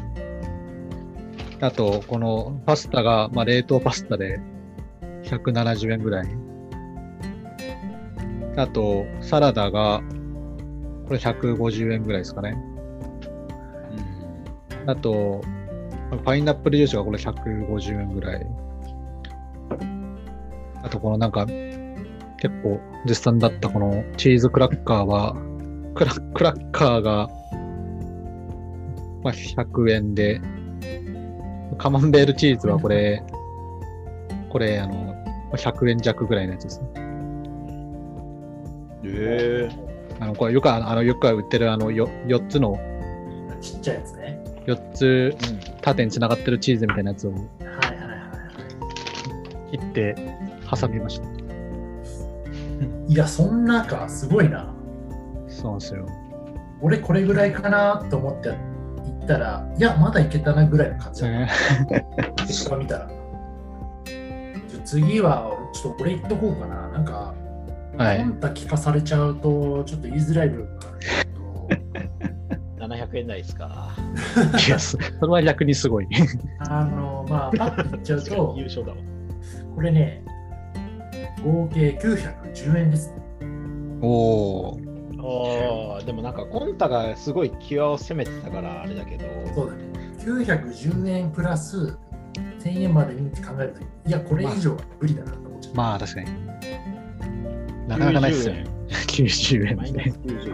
[1.60, 4.40] あと、このパスタが、まあ、冷凍パスタで
[5.24, 6.28] 170円ぐらい。
[8.56, 10.02] あと、サラダが、
[11.06, 12.58] これ150円ぐらいですかね。
[14.86, 15.42] あと、
[16.18, 18.46] パイナップルジュースがこれ150円ぐらい。
[20.84, 25.36] あとこのなんか、結構絶賛だったこのチーズクラッカーは、
[25.96, 27.30] クラクラッカーが、
[29.24, 30.42] まあ、100円で、
[31.78, 33.24] カマンベールチーズはこれ、
[34.50, 35.14] これ、あの、ま
[35.54, 36.88] あ100円弱ぐらいのやつですね。
[39.06, 39.70] え
[40.20, 42.78] あの、これよく、あの、あのよく売ってるあのよ4つの、
[43.62, 44.44] ちっちゃいやつね。
[44.66, 45.36] 4つ
[45.84, 48.16] 縦に繋がってるチーズみたいなやつをはいはいはいは
[49.72, 49.78] い。
[49.78, 50.16] 切って
[50.80, 51.28] 挟みました。
[53.08, 54.74] いや、そんなか、すごいな。
[55.48, 56.08] そうなんですよ。
[56.82, 58.56] 俺これぐらいかなと思って行
[59.24, 61.50] ったら、いや、まだいけたなぐらいの感じだね。
[62.38, 63.08] 結果見たら。
[64.06, 66.90] じゃあ次は、ちょっと俺言っとこうかな。
[66.90, 67.34] なんか、
[67.98, 68.26] はいコ。
[68.26, 71.33] ンタ聞かされちゃうと、ちょっと言いづらい部分がある
[72.88, 73.90] 700円台ですか。
[74.68, 76.08] いや、そそれは逆にすごい。
[76.70, 78.98] あの、まあ、パッと言っちゃうと優、勝だわ。
[79.76, 80.24] これね、
[81.44, 83.14] 合計910円です。
[84.02, 84.78] おお。
[85.96, 89.26] ああ、でもなんかコンタがすごい際を攻めてたからあれだけど、
[89.56, 89.84] そうだね。
[90.20, 91.98] 910円プラス
[92.60, 95.76] 1000円までにって考えると、いや、これ以上は無理だなと思っちゃう。
[95.76, 96.28] まあ確かに。
[97.88, 98.66] なかなかないっすよね。
[98.90, 100.10] 90 円でマイナス。
[100.20, 100.52] 90円。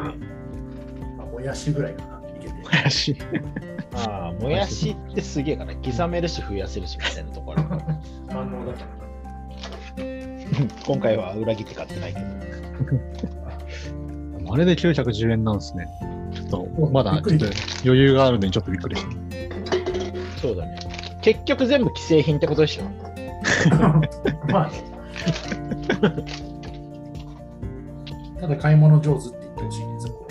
[1.18, 2.54] まあ、もやしぐらいかな、いけて。
[2.64, 3.18] 怪しい。
[3.94, 7.62] ああ、もやしってすげえから、刻めるし増やせるしみたいなところ。
[7.62, 9.00] あの、だから
[10.86, 12.26] 今回は裏切って買ってないけど。
[14.52, 15.88] あれで910円なんですね。
[16.34, 17.46] ちょっと、うんまだちょっと
[17.86, 19.12] 余裕があるのにちょっとびっくりした。
[20.42, 20.80] そうだね。
[21.22, 22.84] 結局全部既製品ってことでしょ。
[24.52, 24.84] まあね。
[28.40, 30.28] ただ買い物上手って言ってほしいね、そこ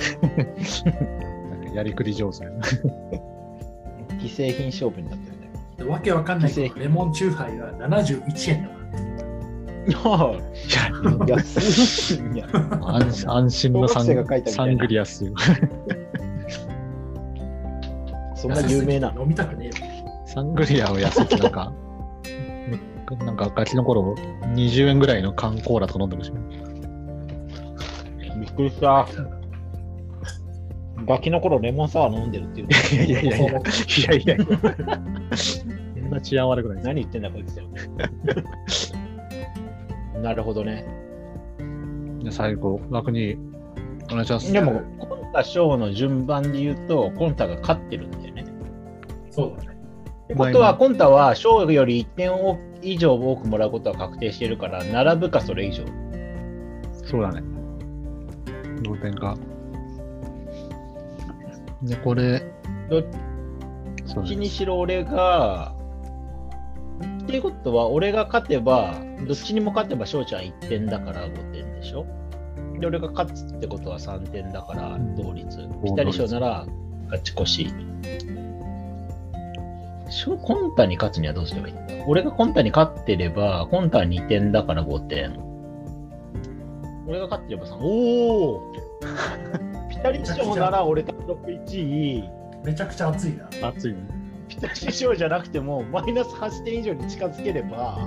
[1.74, 2.38] やりくり上手。
[4.18, 5.50] 既製品勝負になってるね。
[5.76, 8.78] でわけわかんないけど、レモンチューハイが71円だか
[10.04, 10.34] ああ、
[11.26, 12.46] 安いんや。
[12.82, 14.06] 安安心のサン
[14.46, 15.32] サンガリアっすよ。
[18.34, 18.60] そんら。
[18.62, 19.72] な有名な飲みたくねえよ。
[20.26, 21.72] サングリアを安いってなんか、
[22.68, 24.14] むなんかガキの頃、
[24.54, 26.44] 20円ぐらいの缶コーラとか飲んでましたね。
[28.40, 29.08] びっくりした。
[31.08, 32.68] ガキの頃レモンサワー飲んでるっていう。
[32.68, 34.46] いやいやいやいやいやいやいや。
[35.38, 36.84] そんな治安悪くない。
[36.84, 37.64] 何言ってんだこいつよ。
[40.22, 40.86] なるほどね。
[42.20, 43.36] じゃあ最後、楽に
[44.10, 44.52] お願いします。
[44.52, 48.44] でも、コンタ賞の順番で言うと、コンタが勝ってるんだよね。
[49.30, 49.78] そうだね。
[50.24, 52.32] ってことは、コンタは賞より1点
[52.82, 55.84] 以上多くもらうことは確定しているから、並ぶかそれ以上。
[57.04, 57.42] そうだね。
[58.82, 59.36] 同点か。
[61.82, 62.42] で、これ、
[62.88, 63.04] どっ
[64.26, 65.74] ちにしろ俺が、
[67.24, 72.06] っていうことは、俺が勝てば、どっちにも勝てば翔ちゃん1点だから5点でしょ？
[72.80, 75.58] で、俺が勝つってことは3点だから同率。
[75.84, 76.66] ピタリ賞なら
[77.06, 77.68] 勝ち越し。
[80.42, 85.38] コンタに勝つにはどうすればいいんだ俺がコンタに勝ってれば、コンタは2点だから5点。
[87.06, 88.72] 俺が勝ってれば3、おお
[89.98, 92.24] ピタリ賞なら俺単独1位。
[92.64, 93.48] めちゃくちゃ熱いな。
[93.68, 93.98] 熱いね。
[94.48, 97.98] ピタリ賞じゃなくても、マイナス8点以上に近づければ、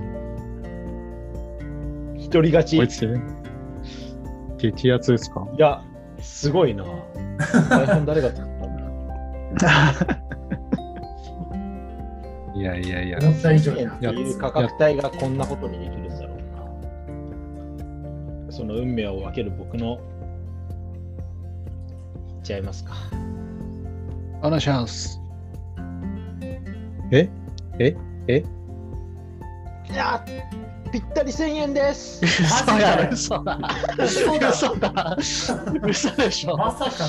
[2.15, 2.77] 一人勝ち。
[2.77, 3.21] いこいつね。
[4.57, 5.47] 激アツですか？
[5.57, 5.81] や、
[6.19, 6.85] すごいな。
[7.69, 8.75] 台本誰が作ったん
[9.55, 10.17] だ？
[12.53, 13.19] いやいやいや。
[13.19, 16.37] 思った以上に1000円っていう価格帯がこんなことにできるんだろう
[18.45, 18.51] な。
[18.51, 19.99] その運命を分ける僕の、い
[22.41, 22.93] っちゃいますか。
[24.41, 25.21] お願いします。
[27.11, 27.29] え？
[27.79, 27.95] え？
[28.27, 28.43] え？
[29.89, 30.25] いや
[30.91, 32.21] ぴったり1000円です。
[32.41, 33.59] マジかよ嘘だ。
[33.99, 35.17] 嘘だ嘘だ。
[35.83, 36.57] 嘘でしょ。
[36.57, 37.05] まさか、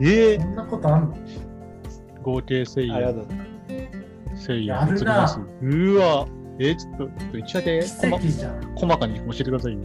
[0.00, 0.38] え？
[0.38, 1.16] そんなことあんの？
[2.22, 2.94] 合計1000円。
[2.94, 3.44] ありがとうございま
[4.36, 4.50] す。
[4.50, 5.40] 1000円やるな移ります。
[5.62, 6.26] うわ。
[6.58, 7.88] えちょっと、ちょっと一だけ奇
[8.74, 9.78] 細かに教えてくださいよ。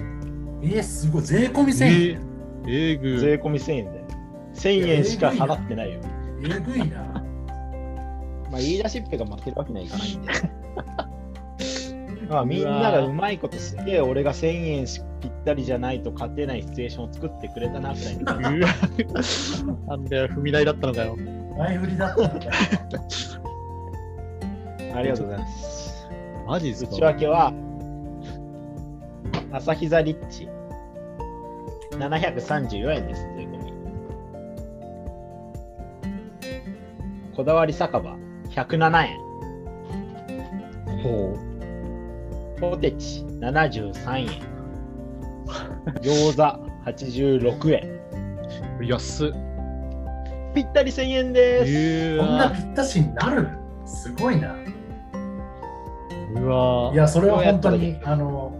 [0.61, 1.21] えー、すごい。
[1.21, 1.91] 税込み1000円。
[1.93, 2.19] えー、
[2.65, 4.04] えーぐ税込み1000円で。
[4.55, 5.99] 1000円しか払ってないよ。
[6.43, 6.99] えぐいな。
[8.51, 10.31] まあ、言い出しっぺが負けるわけにはいかないんで。
[12.29, 18.21] まあ、みんながうまいことすげえ俺が1000円しぴったりじゃないと勝てないシチュエーションを作ってくれたなくらいに。
[18.59, 18.69] うわ。
[19.87, 21.15] なんだよ、踏み台だったのかよ。
[21.57, 22.51] 前振りだったんだよ。
[24.95, 26.07] ありがとうございます。
[26.47, 26.91] マジですか？
[26.91, 27.53] 内訳は、
[29.51, 30.47] 朝日座リッチ、
[31.91, 33.27] 734円です、
[37.35, 38.15] こだわり酒場、
[38.49, 39.19] 107円。
[41.03, 41.37] ほ
[42.59, 44.27] ポテチ73円。
[46.01, 46.41] 餃子
[46.89, 47.99] 86円。
[48.79, 48.85] う。
[48.85, 49.31] 安っ。
[50.53, 52.15] ぴったり1000円です。
[52.15, 53.49] うこんなぴったしになる？
[53.85, 54.55] すごいな。
[56.35, 58.53] うわいや、それは本当に、あの、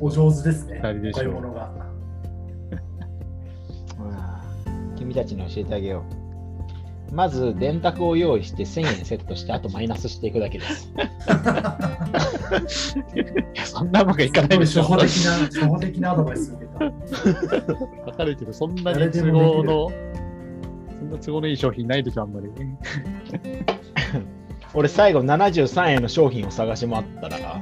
[0.00, 0.80] お上手ですね。
[0.82, 1.70] 二人でし買い物が。
[4.00, 6.21] うん君たちに教えてあげよう。
[7.12, 10.90] まず、電卓を用意して1000円セットして、あとマイナスしていくだけです。
[10.96, 11.00] い
[13.54, 14.82] や、そんなもんがいかないでしょ。
[14.82, 16.86] 初歩的な、初歩的なアドバイス受けた。
[18.06, 19.92] わかるけど、そんな誰に都合の、
[20.98, 22.48] そんな都合のいい商品ないでしょ、あんまり。
[24.72, 27.60] 俺、最後73円の商品を探し回ったら、北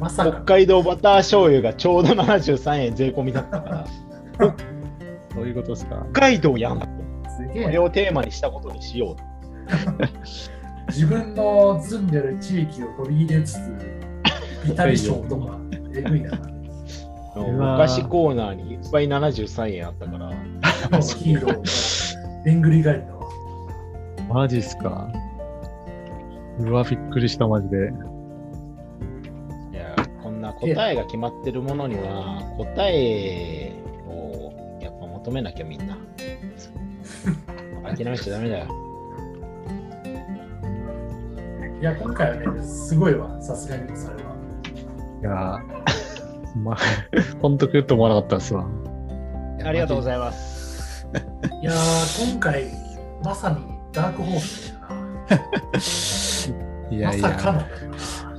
[0.00, 3.84] まさか、海道バター醤油がちょうど73円税込みだったから、
[5.34, 6.06] そういうことですか。
[6.14, 6.97] 北海道やん。
[7.46, 9.28] こすげえれをテーマにしたことにしよう。
[10.88, 13.58] 自分の住んでる地域を取り入れつつ、
[14.64, 15.58] ピタリ賞とか、
[15.94, 16.30] えぐいな。
[17.36, 20.30] お菓子コーナーにいっぱい73円あったから、
[21.00, 21.56] ヒーロー
[22.36, 23.18] が、でんぐり返ったわ。
[24.28, 25.08] マジっすか。
[26.58, 27.92] うわ、びっくりした、マジで。
[29.72, 33.72] いや、こんな答えが決まってるものには、答え
[34.08, 35.96] をやっぱ求めなきゃみんな。
[37.96, 38.66] 諦めちゃダメだよ。
[41.80, 44.34] いや、今回はね、すごいわ、さすがにそれは。
[45.20, 46.76] いやー、まあ、
[47.40, 48.66] ほんと来ると思わなかったっすわ。
[49.64, 51.06] ありがとうごいざいます。
[51.62, 52.64] いやー、今回、
[53.24, 53.56] まさに
[53.92, 54.88] ダークホースだな。
[55.72, 56.54] ます。
[56.90, 57.66] いやいまさかのや、。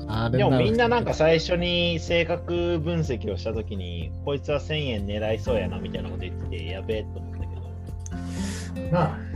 [0.08, 7.46] あれでもみんななんか最初に性格分析をしたときに、こいつは1000円狙いそうやなみたいなこと言ってて、やべえと思ったけ
[8.86, 9.29] ど、まあ、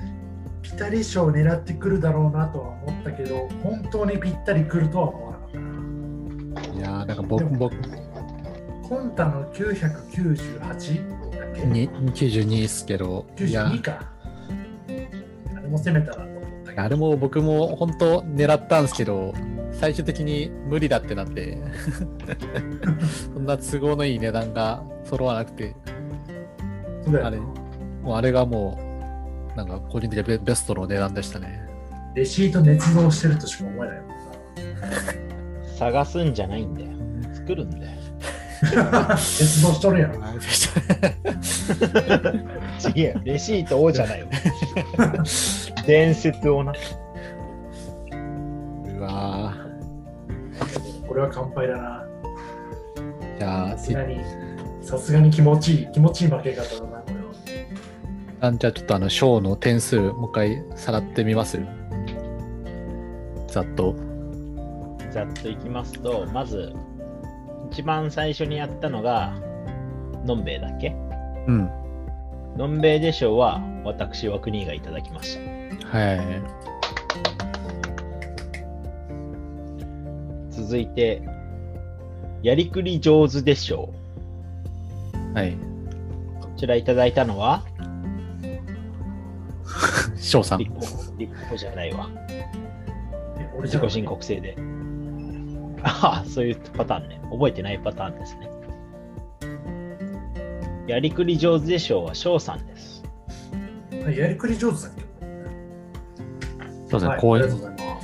[0.74, 6.80] ピタリ賞を狙ってくるだろうなとは思ったけど、本当にぴったりくるとは思わなかったな。
[6.80, 7.76] いやー、なんか僕、僕、
[8.89, 11.61] コンタの998だっけ？
[11.65, 14.11] に92っすけど、いや、92か。
[15.55, 16.82] あれも攻めたなと思ったけど。
[16.82, 19.32] あれも僕も本当狙ったんですけど、
[19.74, 21.55] 最終的に無理だってなって、
[23.32, 27.38] そんな都合のいい値段が揃わなくて、あれ、そうだよな
[28.01, 28.93] もうあれがもう、
[29.56, 31.62] なんか個人的にベベストの値段でしたね。
[32.16, 34.16] レシート捏造してるとしか思えないもんな。
[35.78, 36.89] 探すんじゃないんだよ。
[37.34, 37.91] 作るんだよ。
[38.64, 40.14] 捏造しとるやん。
[42.95, 44.28] 違えよ、レシートをじゃないよ。
[45.86, 46.74] 伝説をな。
[48.97, 49.54] うわ
[51.08, 52.04] これは乾杯だな。
[52.95, 54.18] ーじゃあ、さすがに、
[54.82, 56.93] さすがに気持ちいい、気持ちいい負け方だな。
[58.44, 61.62] あじゃあちょっとあの、ショーの点数、もう一回さらってみます？
[63.48, 63.96] ざっと。
[65.14, 66.74] ざっといきますと、まず、
[67.72, 69.34] 一番最初にやったのが、
[70.26, 70.94] のんべえだっけ？
[71.48, 71.70] うん。
[72.58, 75.39] のんべえでしょうは、私、枠にがいただきまし
[75.89, 75.98] た。
[75.98, 76.20] はい。
[80.52, 81.22] 続いて、
[82.41, 83.94] やりくり上手でしょ
[85.34, 85.52] はい。
[85.52, 85.57] う。
[86.41, 87.64] こちらいただいたのは、
[90.16, 90.72] ショーさん立。
[90.72, 92.10] 候補立候補じゃないわ。
[93.62, 94.58] 自己申告制で。
[95.84, 97.22] ああ、そういうパターンね。
[97.32, 98.50] 覚えてないパターンですね。
[100.88, 103.04] やりくり上手でしょうは翔さんです。
[104.06, 105.02] あやりくり上手だっけ？
[106.90, 108.02] そうですね、はい、こういうありがとうございま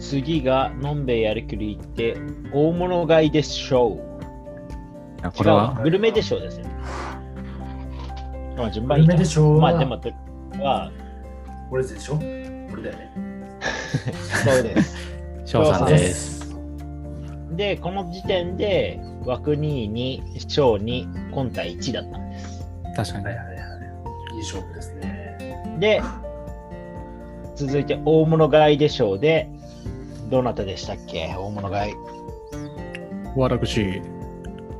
[0.00, 0.10] す。
[0.10, 2.16] 次がのんべえやりくりって
[2.52, 3.98] 大物買いでしょ
[5.22, 5.30] う。
[5.36, 6.66] これは違う、グルメでしょうですよ。
[8.56, 10.00] まあ順グ番にルメでしょうは、まあでも、
[10.64, 10.90] は、
[11.70, 12.14] 俺でしょ？
[12.16, 13.10] 俺だよね。
[14.44, 14.96] そうです。
[15.44, 16.56] ショーさんです。
[17.52, 22.66] で、この時点で枠2位に翔に今体1だったんです。
[22.94, 23.36] 確かにはい。
[23.36, 23.56] はいはい。
[24.36, 25.76] いい勝負ですね。
[25.78, 26.02] で、
[27.54, 29.48] 続いて大物買いでしょうで、
[30.30, 31.34] どなたでしたっけ？
[31.36, 31.94] 大物買い。
[33.36, 34.00] 私、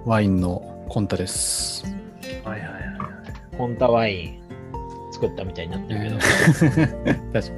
[0.05, 1.85] ワインのコンタです。
[3.59, 3.69] はいはいはいはい。
[3.69, 4.43] コンタワイン
[5.13, 6.17] 作ったみたいになってるけど、
[7.33, 7.55] 確か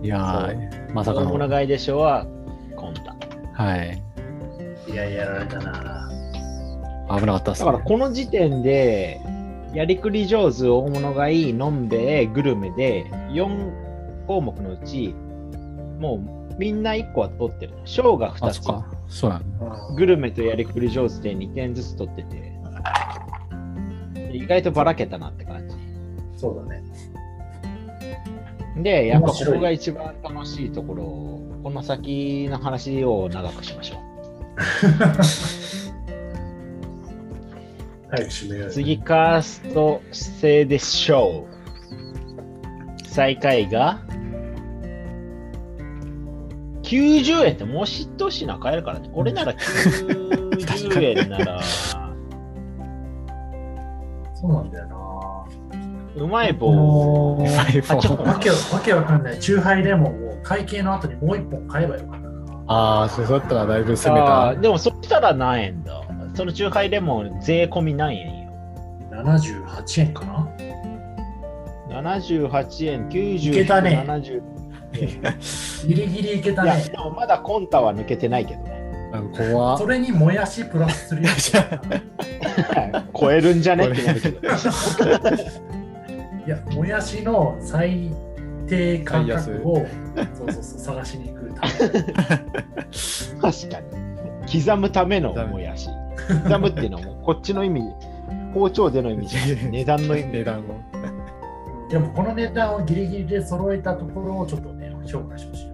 [0.00, 0.06] に。
[0.06, 1.48] いやー、まさか大物の。
[1.48, 2.26] 買いでしょうは
[2.76, 3.14] コンタ。
[3.52, 4.02] はい。
[4.90, 6.08] いや、やられたな。
[7.18, 7.66] 危なかったっすね。
[7.66, 9.20] だからこの時点で、
[9.74, 13.70] やりくり上手、大物買い、のんべえ、グルメで、4
[14.26, 15.14] 項目のうち、
[16.00, 17.74] もうみんな1個は取ってる。
[17.84, 18.76] 賞が2あ、つそっ。
[18.82, 18.86] か。
[19.08, 19.44] そうやね。
[19.96, 22.52] グルメとやりくり上手で2点ずつ取ってて、
[24.32, 25.74] 意外とばらけたなって感じ。
[26.36, 26.82] そうだね。
[28.76, 31.04] で、やっぱここが一番楽しいところ、
[31.62, 33.96] この先の話を長くしましょ
[38.10, 38.70] 早く締めよう。
[38.70, 41.52] 次、カースト制でしょう。
[43.06, 44.00] 最下位が
[46.82, 49.10] 90円ってもう知ってほしいな、買えるからね。
[49.14, 51.62] 俺なら90円なら、
[54.42, 56.24] そうなんだよな。
[56.24, 56.66] うまい棒。
[56.66, 59.38] このあちょっとわけわけわかんない。
[59.38, 62.64] チューハイレモンを会計の後にもう一本買えばよかったな。
[62.66, 64.54] ああ、そうだったらだいぶ攻めた。
[64.56, 66.02] でもそしたら何円だ
[66.34, 68.52] そのチューハイレモン税込み何円よ
[69.12, 70.48] 78円かな
[71.90, 73.36] ?78 円、90円。
[73.36, 74.42] いけたね70
[75.86, 76.96] ギリギリいけたいや、ねで。
[76.98, 78.81] もまだコンタは抜けてないけどね。
[79.12, 81.52] なんか怖それにもやしプラスするやつ。
[83.18, 83.88] 超えるんじゃね？
[83.88, 84.40] ってなるけど。
[84.40, 84.44] い
[86.48, 88.10] や、もやしの最
[88.66, 89.86] 低価格を
[90.34, 91.70] そうそうそう探しに行くため。
[91.70, 91.92] 確
[93.68, 93.86] かに。
[94.64, 95.88] 刻むためのもやし。
[96.44, 97.82] 刻むっていうのも、こっちの意味、
[98.54, 99.40] 包丁での意味じゃ
[99.70, 100.32] 値段の意味。
[100.32, 100.62] 値段を。
[101.90, 105.71] でもこの値段をギリギリで揃えたところをちょっとね、評価してほしい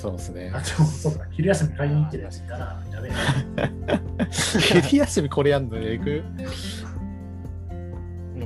[0.00, 0.60] そうですねあ、。
[0.60, 4.26] でもそうか、昼休み買いに行ってるやついたら、やべえな。
[4.30, 5.76] 昼休みこれやんの？
[5.78, 6.24] えぐ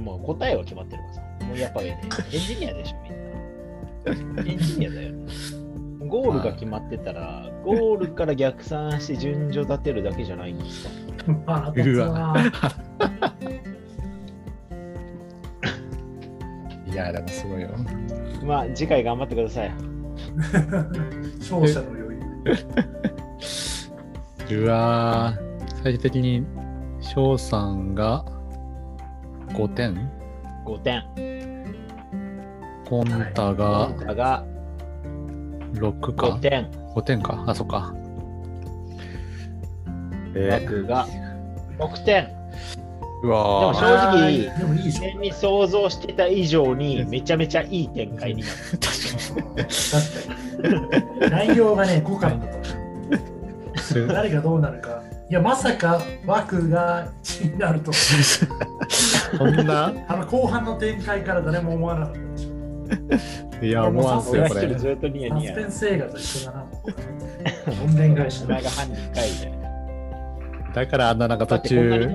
[0.00, 1.22] もう答えは決まってるからさ。
[1.46, 2.00] もうやっぱりね、
[2.32, 4.42] エンジニアでしょ、みんな。
[4.42, 5.14] エンジニアだよ。
[6.06, 10.90] ゴールが決まってたら、ゴールから逆算して順序立てるだけじゃないんですか。
[11.46, 12.36] 腹立つわ。
[16.86, 17.70] いや、でもすごいよ。
[18.44, 19.72] まあ、次回頑張ってください。
[21.40, 22.18] 勝者の余
[24.48, 24.62] 裕。
[24.62, 26.46] うわー最終的に
[27.00, 28.24] 翔さんが
[29.54, 30.10] 5点
[30.64, 31.02] ？5点。
[32.88, 34.44] コンタがだが
[35.74, 36.70] 6か5点。
[36.94, 37.94] 5点かあそっか
[40.34, 41.06] え枠が
[41.78, 42.35] 6点。
[43.22, 44.90] うわでも正ー直。
[44.90, 48.54] 事前に想像してた以上にめちゃめちゃいい展開になる。
[48.78, 48.92] 確
[50.62, 51.30] かに。
[51.30, 55.02] 内容がね、濃かったと誰がどうなるか。
[55.28, 57.92] いや、まさか枠が1になると。
[57.92, 59.92] そんな？
[60.08, 63.64] あの後半の展開から誰も思わなかったでしょ。
[63.64, 65.54] いや思わんすよこれずっとニヤサニヤ。
[65.54, 66.66] スペンス映画と一緒だな。
[67.66, 69.56] どんでん返しお前が犯人かいみたいな。
[70.74, 72.08] だからあんななんか途中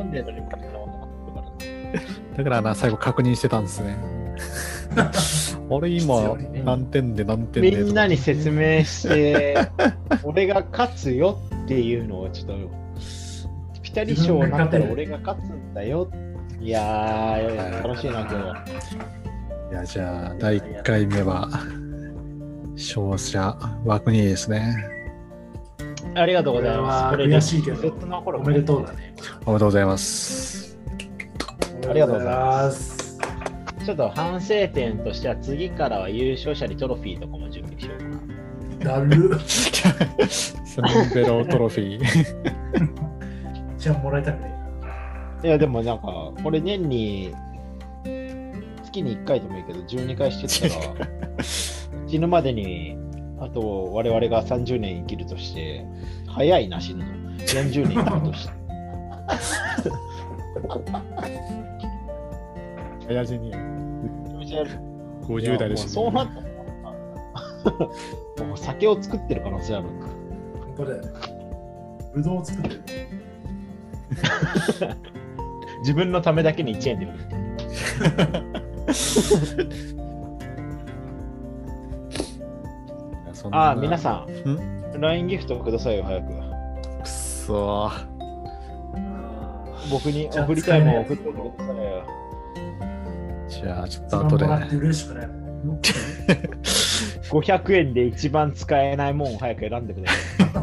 [2.37, 3.97] だからな最後確認してたんですね
[5.69, 9.57] 俺今必要にね何点で何点でみんなに説明して、
[10.23, 12.53] 俺が勝つよっていうのをちょっと、
[13.81, 16.09] ピタリ賞になったら俺が勝つんだよ。
[16.59, 18.65] いやー、楽しいな、今日は。
[19.71, 21.47] いやじゃあ第1回目は
[22.75, 23.55] 勝者
[23.85, 24.75] 枠にですね
[26.13, 27.15] ありがとうございます。
[27.15, 29.15] これは悔しいけどずっと残るおめでとうだね。
[29.45, 30.60] おめでとうございます
[31.89, 33.01] ありがとうございます
[33.81, 33.85] す。
[33.85, 38.99] ちょっと反省点としては、次からは優勝者にトロフィーとかも準備しようかな。
[38.99, 39.39] だる。
[39.39, 44.51] スメンベロトロフィーじゃあもらいたくね
[45.43, 47.33] いや、でもなんか、これ年に、
[48.83, 51.07] 月に1回でもいいけど、12回してったら、
[52.07, 52.95] 死ぬまでに、
[53.39, 55.83] あと我々が30年生きるとして、
[56.27, 57.11] 早いな、死ぬの。
[57.39, 58.53] 40年生きるとして。
[63.11, 63.53] 親父にい
[65.27, 66.51] 50代でしやもうそうなったら
[68.47, 69.88] もう酒を作ってる可能性ある。
[69.89, 71.09] 本当だよね。
[72.13, 72.81] ぶどうを作ってる。
[75.81, 77.19] 自分のためだけに1円で売る。
[83.51, 86.27] ああ、皆さん、LINE ギフトくださいよ、早く。
[86.27, 86.38] くっ
[87.05, 88.11] そー
[89.89, 92.20] 僕に送りたいもん送ってくださいよ。
[93.61, 95.33] じゃあちょっと後でもらって嬉しくないも
[95.73, 95.81] ん。
[97.29, 100.61] 500円で一番使えないもんを早く選んでくださ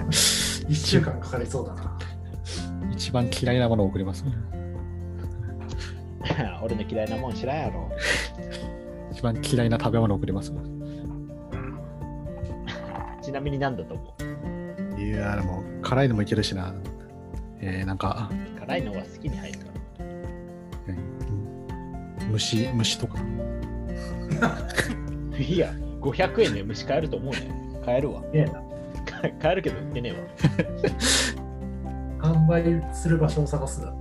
[0.69, 1.99] 1週間かかりそうだな。
[2.93, 4.27] 一番嫌いなものを送りますい。
[6.63, 7.89] 俺の嫌いなもん知らんやろ。
[9.13, 10.53] 一番嫌いな食べ物を送ります
[13.23, 14.15] ちなみになんだと思
[14.97, 15.01] う？
[15.01, 16.75] いやでも辛いのもいけるしな
[17.61, 18.31] えー、なんか、
[18.61, 19.65] 辛いのが好きに入るか
[19.99, 20.05] ら。
[20.89, 21.18] うん
[22.31, 23.19] 虫虫とか
[25.39, 27.51] いや、500円で虫買えると思うね。
[27.85, 28.23] 買えるわ。
[28.33, 28.63] ええな。
[29.41, 30.19] 買えるけど売ってねえわ。
[32.21, 32.65] 販売
[32.95, 33.93] する場所を探すだ。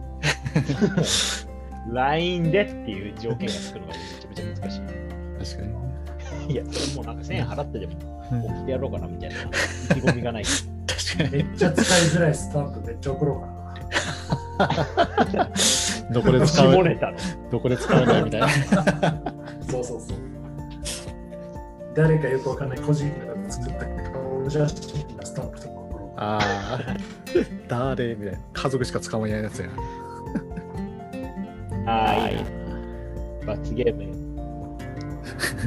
[1.92, 4.00] LINE でっていう条件がつくのがめ
[4.36, 4.82] ちゃめちゃ難しい。
[5.56, 5.68] 確か
[6.48, 7.94] にいや、それもうなんか1000円払ってでも
[8.32, 9.40] うん送ってやろうかなみたいな意
[10.02, 10.44] 気込みがない。
[10.88, 13.58] 確かめっちゃ使いづらいスタンプめっちゃ送ろうかな。
[16.10, 16.14] に。
[16.14, 16.72] どこで使う？
[17.52, 18.48] どこで使うのみたいな。
[19.70, 20.18] そうそうそう。
[21.96, 25.74] 誰かよくわかんない個人が作った顔写真のスタンプとか
[26.18, 26.80] ああ、
[27.68, 28.40] 誰みたいな。
[28.54, 29.70] 家族しか使わないやつや。
[31.88, 32.44] ああ、いいな。
[33.56, 34.10] 罰ゲームよ。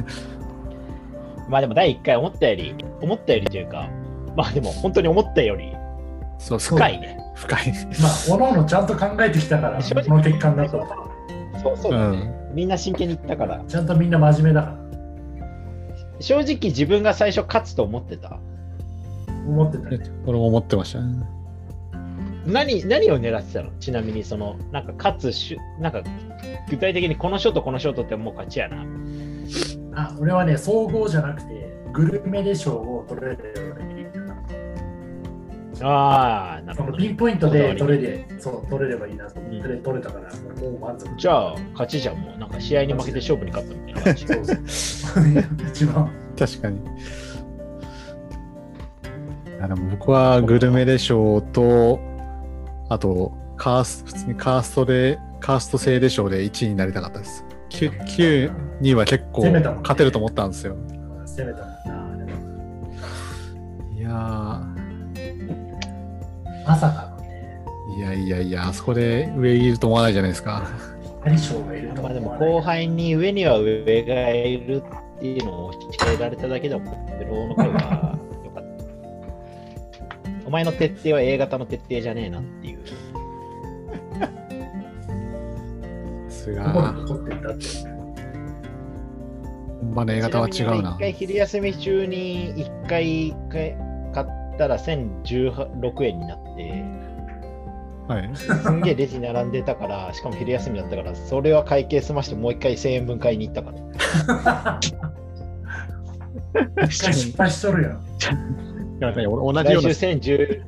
[1.49, 3.89] まあでも第1回思ったより、思ったよりというか、
[4.37, 5.75] まあでも本当に思ったより。
[6.39, 7.20] 深いね。
[7.41, 7.73] 深い。
[8.01, 10.71] まあ、おのおのちゃんと考えてきたから、この結果になった。
[11.61, 14.77] そうそうだね、みんな真剣に言ったから、ちゃんとみんな真面目だから。
[16.19, 18.39] 正直自分が最初勝つと思ってた？
[19.47, 19.99] 思ってたね。
[20.25, 21.25] 俺も思ってましたね。
[22.45, 23.71] 何何を狙ってたの？
[23.79, 26.03] ちなみにその、なんか勝つしゅ、なんか
[26.69, 28.85] 具体的にこのショットこのショットってもう勝ちやな。
[29.95, 31.47] あ、俺はね、総合じゃなくて、
[31.91, 33.90] グルメで賞を取れればいいかな。
[35.83, 40.29] ああ、なるほどね、ピンポイントで取れれそう取れればいいなと思ってう取れたから、
[40.61, 41.15] もう満足。
[41.17, 42.39] じゃあ、勝ちじゃん、もう。
[42.39, 44.25] なんか試合に負けて勝負に勝ったみたいな感じ。
[45.69, 46.11] 一番。
[46.37, 46.79] 確かに。
[49.61, 51.99] あでも僕はグルメでしょうと、
[52.89, 57.45] あと、カース普通にカーストで、カースト制でしょうで1位になりたかったです。
[57.69, 60.75] 9, 9には結構勝てると思ったんですよ。
[61.25, 62.25] 攻めたもんな。
[62.25, 62.93] でも
[63.93, 64.61] いや
[66.71, 70.69] まさかのね、ー、いやいやいや、あそこで上いると思わないじゃないですか。
[71.25, 74.81] 左賞がいるとまあでも後輩に上には上がいる
[75.17, 75.79] っていうのを教
[76.13, 80.47] えられただけでも、ベロの声は良かった。
[80.47, 82.79] お前の徹底は A 型の徹底じゃねえなっていう。
[86.29, 87.65] さすがに、残ってんだって。
[89.81, 90.99] 本場の A 型は違うな一。
[90.99, 93.35] 回昼休み中に1回
[94.61, 96.83] たら1016円になって、
[98.07, 98.29] はい。
[98.35, 104.79] すんげえレジ並んでたから、しかも昼休みだったから、それは会計済ましてもう1回1000円分買いに行ったから。
[106.85, 107.91] 一回失敗しとるやん。
[107.93, 107.95] い
[109.03, 110.61] や同じような来週1010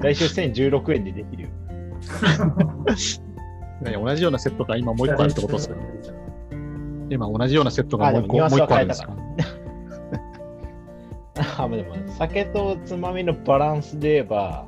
[0.00, 1.48] 来週1016円でできるよ。
[3.82, 5.76] ね同じようなセットが今もう一個あるってことですか
[7.10, 8.28] 今同じようなセットがあもう一
[8.66, 9.14] 個あるんですか？
[11.64, 14.66] あでも酒とつまみのバランスで言えば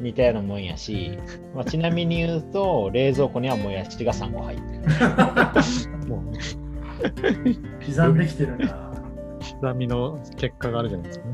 [0.00, 1.18] 似たようなもんやし、
[1.54, 6.08] まあ、ちなみに言うと 冷蔵庫にはもやしが3個入ってる。
[6.08, 6.22] もう
[7.84, 8.92] 刻んできてるな。
[9.60, 11.26] 刻みの結果があるじゃないですか。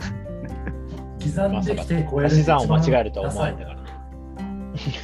[1.43, 2.27] 刻んできて超える。
[2.27, 3.83] 足し算を間違えるとは思わないんだからね。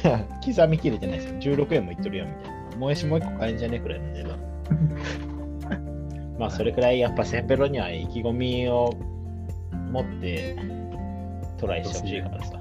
[0.03, 1.55] い や刻みきれてないですよ。
[1.55, 2.77] 16円もいっとるやんみたいな。
[2.77, 4.37] もやしもう1個買えんじゃねえくらいの値段。
[6.39, 8.95] まあそれくらいやっぱセンペロには意気込みを
[9.91, 10.57] 持って
[11.57, 12.53] トライしてほしいからさ。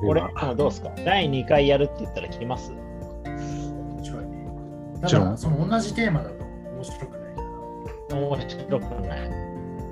[0.00, 0.90] これ次はもどうですか？
[1.04, 2.72] 第2回やるって言ったら切ります？
[2.72, 4.36] 面白いね。
[5.00, 7.42] もちろんただ、その同じテーマだと面白くないな。
[8.10, 9.30] 面白くない。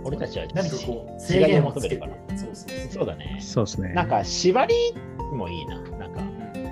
[0.04, 2.16] 俺たちは何かこう、違制限を求めるから。。
[2.30, 2.78] そうそうそう。
[2.90, 3.38] そうだね。
[3.40, 3.92] そうですね。
[3.92, 4.74] なんか縛り
[5.32, 5.80] もいいな。
[5.80, 6.22] なんか、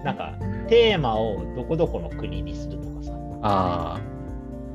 [0.02, 0.34] なんか
[0.68, 3.12] テーマをどこどこの国にするとかさ。
[3.42, 4.00] ああ、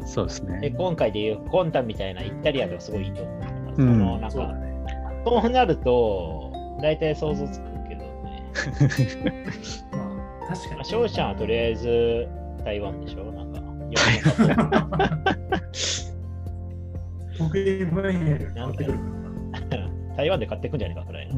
[0.05, 0.69] そうですでね。
[0.77, 3.51] 今回でいうコンタみたいなイタリアンでもすごいいいと思うから。
[3.51, 4.53] うんそのなんか、そうだ
[5.49, 5.49] ね。
[5.49, 8.51] なると、大体想像つくけどね。
[9.91, 9.97] ま
[10.45, 10.83] あ、確かにまあ。
[10.83, 12.27] 翔ちゃんはとりあえず
[12.63, 13.31] 台湾でしょ？
[13.31, 13.59] なんか、
[13.89, 13.97] 世
[14.45, 14.85] の中
[17.37, 19.05] 得意分野に変わってくるか。
[20.15, 21.35] 台湾で買ってくんじゃねえかくらいの。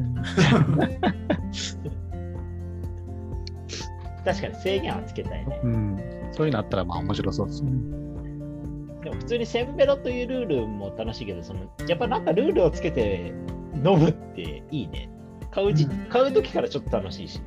[4.24, 5.60] 確かに制限はつけたいね。
[5.64, 5.98] うん。
[6.32, 7.72] そういうのあったらまあ面白そうですね。
[9.18, 13.32] 普通にセンベロというルールも楽しいけど、そのやっぱなんかルールをつけて
[13.74, 15.10] 飲むっていいね。
[15.50, 17.40] 買うじ、うん買う時からちょっと楽しいし。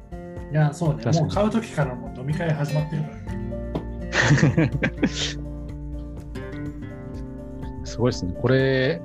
[0.51, 1.03] いや、そうね。
[1.19, 3.15] もう買うときからもう飲み会始まってるから
[4.65, 4.71] ね。
[7.83, 8.33] すごいですね。
[8.39, 9.01] これ、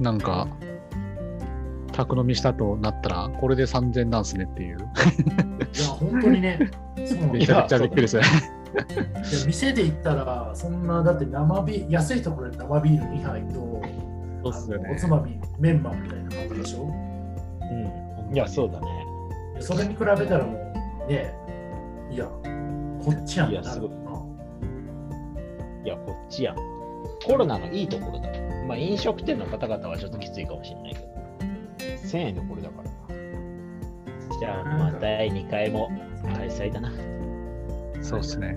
[0.00, 0.48] なんか、
[1.92, 4.78] 宅飲みしたとなったら、これで3000なんすねっていう。
[4.78, 6.70] いや、本当にね。
[7.32, 8.22] めちゃくちゃびっくりですね。
[8.74, 13.82] で店で行ったら、そんな、だって生ビール、安いところで生ビール2杯と、
[14.42, 16.84] そうっすよねおつまみ、メンマみたいな感じでしょ？
[16.84, 18.34] うん。
[18.34, 18.86] いや、そうだね。
[19.60, 20.52] それに比べたらも
[21.06, 21.34] う、ね、
[22.10, 23.96] いや、こっちやんいやすごいな。
[25.84, 26.56] いや、こっちやん。
[27.26, 28.28] コロナのいいところだ。
[28.66, 31.06] まあ、飲食店の方々はちょっときついかもしれないけど。
[32.08, 32.90] 1000円でこれだからな。
[34.38, 35.90] じゃあ、まあ、第2回も
[36.34, 36.90] 開催だな。
[38.02, 38.56] そうですね。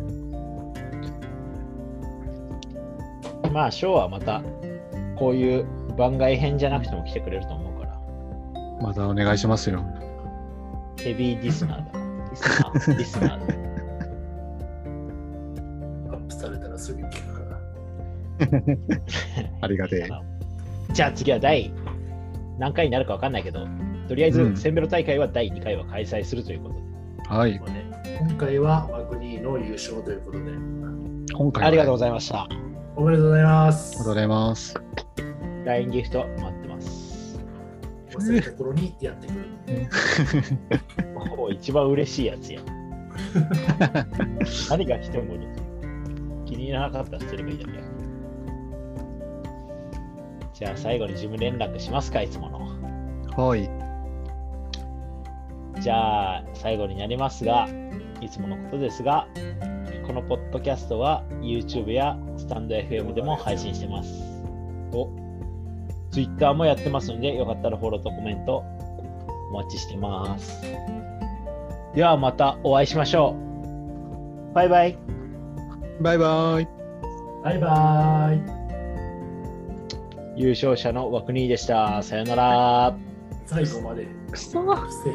[3.51, 4.41] まあ、ショーはまた
[5.15, 7.99] こういう番外編じゃなくても来てくれると思うから。
[8.81, 9.83] またお願いしますよ。
[10.97, 11.99] ヘビーリスナーだ。
[12.29, 13.35] ディスナー、ディスナーだ。
[16.13, 17.59] アップされたらすぐ聞くから。
[19.61, 20.09] ありがてえ。
[20.93, 21.71] じゃあ次は第
[22.57, 23.67] 何回になるか分かんないけど、
[24.07, 26.81] とりあえず、うんセンベロ大会は第2回は開催するということで。
[27.29, 27.59] はい。
[27.59, 30.45] ので今回はワグの優勝ということで、
[31.33, 32.47] 今回はありがとうございました。
[32.95, 33.89] おめでとうございます。
[33.89, 34.75] ありがとうございます。
[35.65, 37.39] LINE ギフト待ってます。
[38.11, 39.39] 忘れた頃にやってくる。
[41.35, 42.61] もう一番嬉しいやつや。
[44.69, 45.33] 何が来ても
[46.45, 47.71] 気に入らなかったら捨てればいいだけ。
[50.53, 52.59] じゃあ最後に事務連絡しますか、いつもの。
[53.35, 53.69] はい。
[55.81, 57.67] じゃあ最後になりますが、
[58.23, 59.27] いつものことですが、
[60.07, 64.09] このポッドキャストは YouTube やスタンド FM でも配信してます。
[64.91, 65.09] お
[66.11, 68.63] Twitter もやってますので、よかったらフォローとコメント
[69.51, 70.61] お待ちしてます。
[71.95, 73.35] ではまたお会いしましょ
[74.51, 74.53] う。
[74.53, 74.97] バイバイ。
[76.01, 76.67] バイバイ。
[77.43, 78.63] バイバーイ。
[80.35, 82.01] 優勝者の枠にでした。
[82.01, 82.95] さよなら。
[83.45, 84.07] 最後まで。
[84.31, 85.11] くそ不正